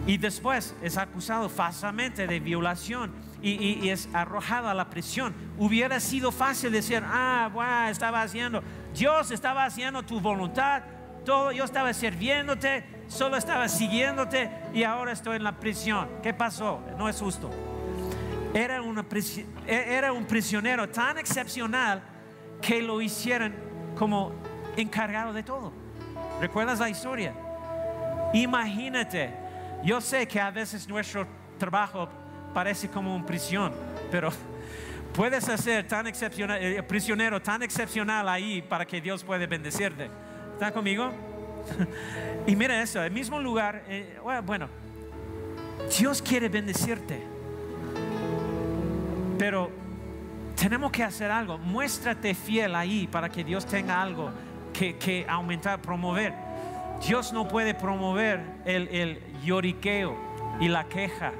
[0.07, 5.35] Y después es acusado falsamente de violación y, es arrojado a la prisión.
[5.59, 8.63] Hubiera sido fácil decir, ah, bueno, estaba haciendo,
[8.95, 10.81] Dios estaba haciendo tu voluntad,
[11.23, 16.09] todo, yo estaba sirviéndote, solo estaba siguiéndote y ahora estoy en la prisión.
[16.23, 16.81] ¿Qué pasó?
[16.97, 17.51] No es justo.
[18.53, 19.05] Era, una
[19.67, 22.01] e- era un prisionero tan excepcional
[22.61, 23.53] que lo hicieron
[23.95, 24.33] como
[24.75, 25.71] encargado de todo.
[26.39, 27.33] ¿Recuerdas la historia?
[28.33, 29.33] Imagínate,
[29.83, 31.27] yo sé que a veces nuestro
[31.57, 32.09] trabajo
[32.53, 33.73] parece como una prisión,
[34.11, 34.29] pero
[35.13, 40.09] puedes hacer tan excepcional, eh, prisionero tan excepcional ahí para que Dios pueda bendecirte.
[40.53, 41.11] ¿Está conmigo?
[42.47, 44.69] y mira eso, el mismo lugar, eh, bueno,
[45.97, 47.21] Dios quiere bendecirte,
[49.37, 49.69] pero
[50.59, 51.57] tenemos que hacer algo.
[51.57, 54.31] Muéstrate fiel ahí para que Dios tenga algo
[54.73, 56.33] que, que aumentar, promover.
[57.05, 60.17] Dios no puede promover el, el lloriqueo
[60.59, 61.31] y la queja.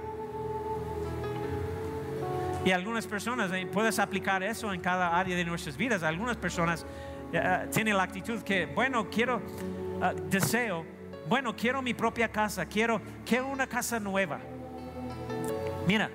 [2.64, 6.04] Y algunas personas, eh, puedes aplicar eso en cada área de nuestras vidas.
[6.04, 6.86] Algunas personas
[7.32, 9.42] eh, tienen la actitud que, bueno, quiero,
[10.30, 10.86] deseo,
[11.28, 14.40] bueno, quiero mi propia casa, quiero, quiero una casa nueva.
[15.88, 16.10] Mira,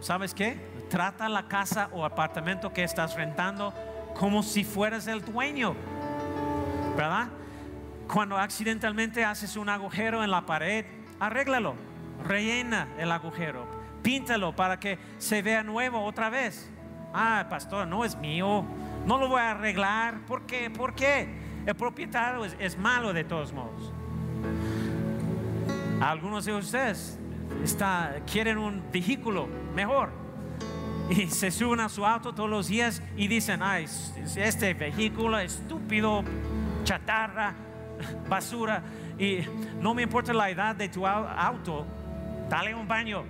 [0.00, 0.73] ¿sabes qué?
[0.94, 3.74] Trata la casa o apartamento que estás rentando
[4.14, 5.74] como si fueras el dueño,
[6.96, 7.26] ¿verdad?
[8.06, 10.86] Cuando accidentalmente haces un agujero en la pared,
[11.18, 11.74] arréglalo,
[12.22, 13.66] rellena el agujero,
[14.04, 16.70] píntalo para que se vea nuevo otra vez.
[17.12, 18.64] Ah, pastor, no es mío,
[19.04, 20.20] no lo voy a arreglar.
[20.26, 20.70] ¿Por qué?
[20.70, 21.28] ¿Por qué?
[21.66, 23.92] El propietario es, malo de todos modos.
[26.00, 27.18] Algunos de ustedes
[28.30, 30.23] quieren un vehículo mejor
[31.10, 33.86] y se suben a su auto todos los días y dicen, ay,
[34.36, 36.22] este vehículo estúpido,
[36.84, 37.54] chatarra,
[38.28, 38.82] basura,
[39.18, 39.38] y
[39.80, 41.86] no me importa la edad de tu au- auto,
[42.48, 43.24] dale un baño,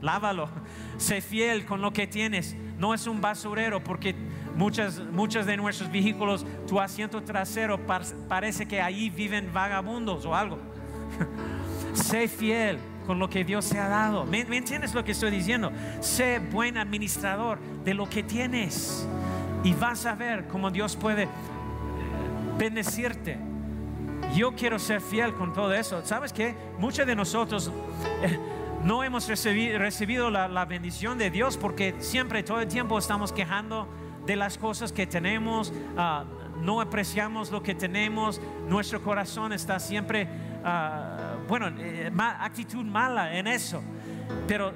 [0.00, 0.48] lávalo,
[0.96, 4.14] sé fiel con lo que tienes, no es un basurero porque
[4.54, 10.34] muchas, muchos de nuestros vehículos, tu asiento trasero par- parece que ahí viven vagabundos o
[10.34, 10.58] algo.
[11.94, 12.78] Sé fiel
[13.08, 14.26] con lo que Dios te ha dado.
[14.26, 15.72] ¿Me, entiendes lo que estoy diciendo?
[16.00, 19.08] Sé buen administrador de lo que tienes.
[19.64, 21.28] Y vas a ver cómo Dios puede eh,
[22.58, 23.38] bendecirte.
[24.34, 26.04] Yo quiero ser fiel con todo eso.
[26.04, 26.54] ¿Sabes qué?
[26.78, 27.72] Muchos de nosotros
[28.22, 28.38] eh,
[28.84, 33.32] no hemos recibi- recibido la, la bendición de Dios porque siempre, todo el tiempo estamos
[33.32, 33.88] quejando
[34.26, 35.72] de las cosas que tenemos.
[35.96, 36.24] ah,
[36.60, 38.38] no apreciamos lo que tenemos.
[38.68, 40.28] Nuestro corazón está siempre,
[40.62, 43.82] ah, bueno, eh, actitud mala en eso.
[44.46, 44.72] Pero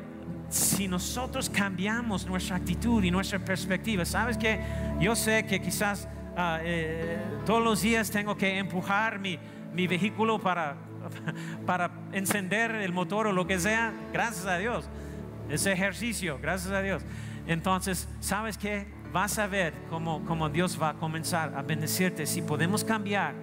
[0.48, 4.58] si nosotros cambiamos nuestra actitud y nuestra perspectiva, sabes que
[4.98, 9.38] yo sé que quizás ah, eh, todos los días tengo que empujar mi,
[9.74, 10.76] mi vehículo para,
[11.66, 14.88] para encender el motor o lo que sea, gracias a Dios,
[15.48, 17.02] ese ejercicio, gracias a Dios.
[17.46, 18.86] Entonces, ¿sabes qué?
[19.12, 23.34] Vas a ver cómo, cómo Dios va a comenzar a bendecirte si podemos cambiar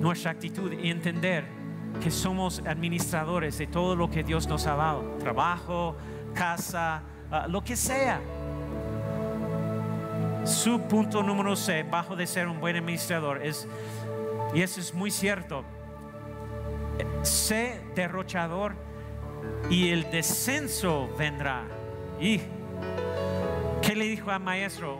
[0.00, 1.63] nuestra actitud y entender
[2.02, 5.96] que somos administradores de todo lo que Dios nos ha dado, trabajo,
[6.34, 8.20] casa, ah, lo que sea.
[10.44, 13.66] Su punto número C, bajo de ser un buen administrador, es,
[14.52, 15.64] y eso es muy cierto,
[17.22, 18.74] sé derrochador
[19.70, 21.64] y el descenso vendrá.
[22.20, 22.40] Y
[23.82, 24.98] ¿qué le dijo al maestro,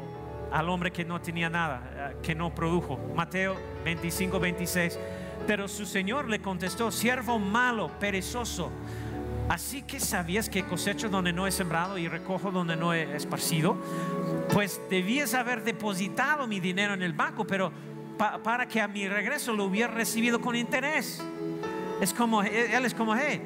[0.50, 2.98] al hombre que no tenía nada, eh, que no produjo?
[3.14, 4.98] Mateo 25, 26.
[5.46, 8.70] Pero su señor le contestó, siervo malo, perezoso.
[9.48, 13.76] Así que sabías que cosecho donde no he sembrado y recojo donde no he esparcido.
[14.52, 17.70] Pues debías haber depositado mi dinero en el banco, pero
[18.16, 21.22] pa- para que a mi regreso lo hubiera recibido con interés.
[22.00, 23.42] Es como, él es como, hey,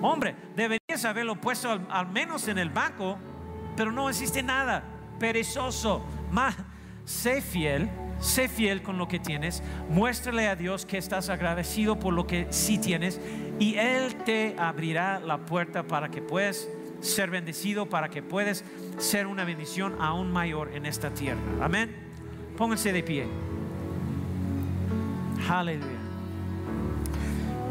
[0.00, 3.18] hombre, deberías haberlo puesto al, al menos en el banco,
[3.76, 4.82] pero no existe nada.
[5.18, 6.56] Perezoso, Ma-
[7.04, 7.90] sé fiel,
[8.22, 9.62] sé fiel con lo que tienes.
[9.90, 13.20] Muéstrale a Dios que estás agradecido por lo que sí tienes
[13.58, 16.68] y Él te abrirá la puerta para que puedas
[17.00, 18.64] ser bendecido, para que puedas
[18.98, 21.40] ser una bendición aún mayor en esta tierra.
[21.60, 21.94] Amén.
[22.56, 23.26] Pónganse de pie.
[25.50, 25.98] Aleluya.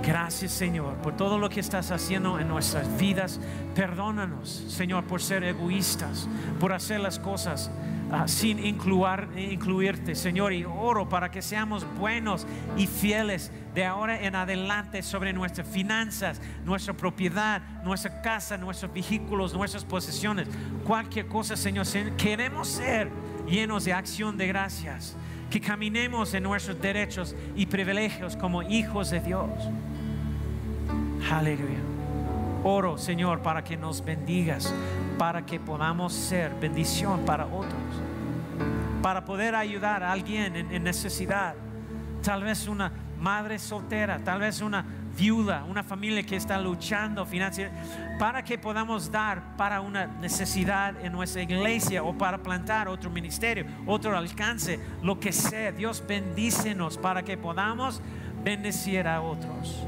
[0.04, 3.40] Gracias Señor por todo lo que estás haciendo en nuestras vidas.
[3.76, 6.28] Perdónanos Señor por ser egoístas,
[6.60, 7.72] por hacer las cosas
[8.12, 12.46] ah, sin incluir, incluirte, Señor, y oro para que seamos buenos
[12.78, 19.54] y fieles de ahora en adelante sobre nuestras finanzas, nuestra propiedad, nuestra casa, nuestros vehículos,
[19.54, 20.48] nuestras posesiones,
[20.86, 21.86] cualquier cosa, Señor.
[22.18, 23.10] Queremos ser
[23.48, 25.16] llenos de acción de gracias,
[25.50, 29.50] que caminemos en nuestros derechos y privilegios como hijos de Dios.
[31.30, 31.81] Aleluya.
[32.64, 34.72] Oro, Señor, para que nos bendigas,
[35.18, 37.74] para que podamos ser bendición para otros,
[39.02, 41.56] para poder ayudar a alguien en, necesidad.
[42.22, 44.86] Tal vez una madre soltera, tal vez una
[45.18, 51.14] viuda, una familia que está luchando financieramente, para que podamos dar para una necesidad en
[51.14, 55.72] nuestra iglesia o para plantar otro ministerio, otro alcance, lo que sea.
[55.72, 58.02] Dios bendícenos para que podamos
[58.44, 59.88] bendecir a otros.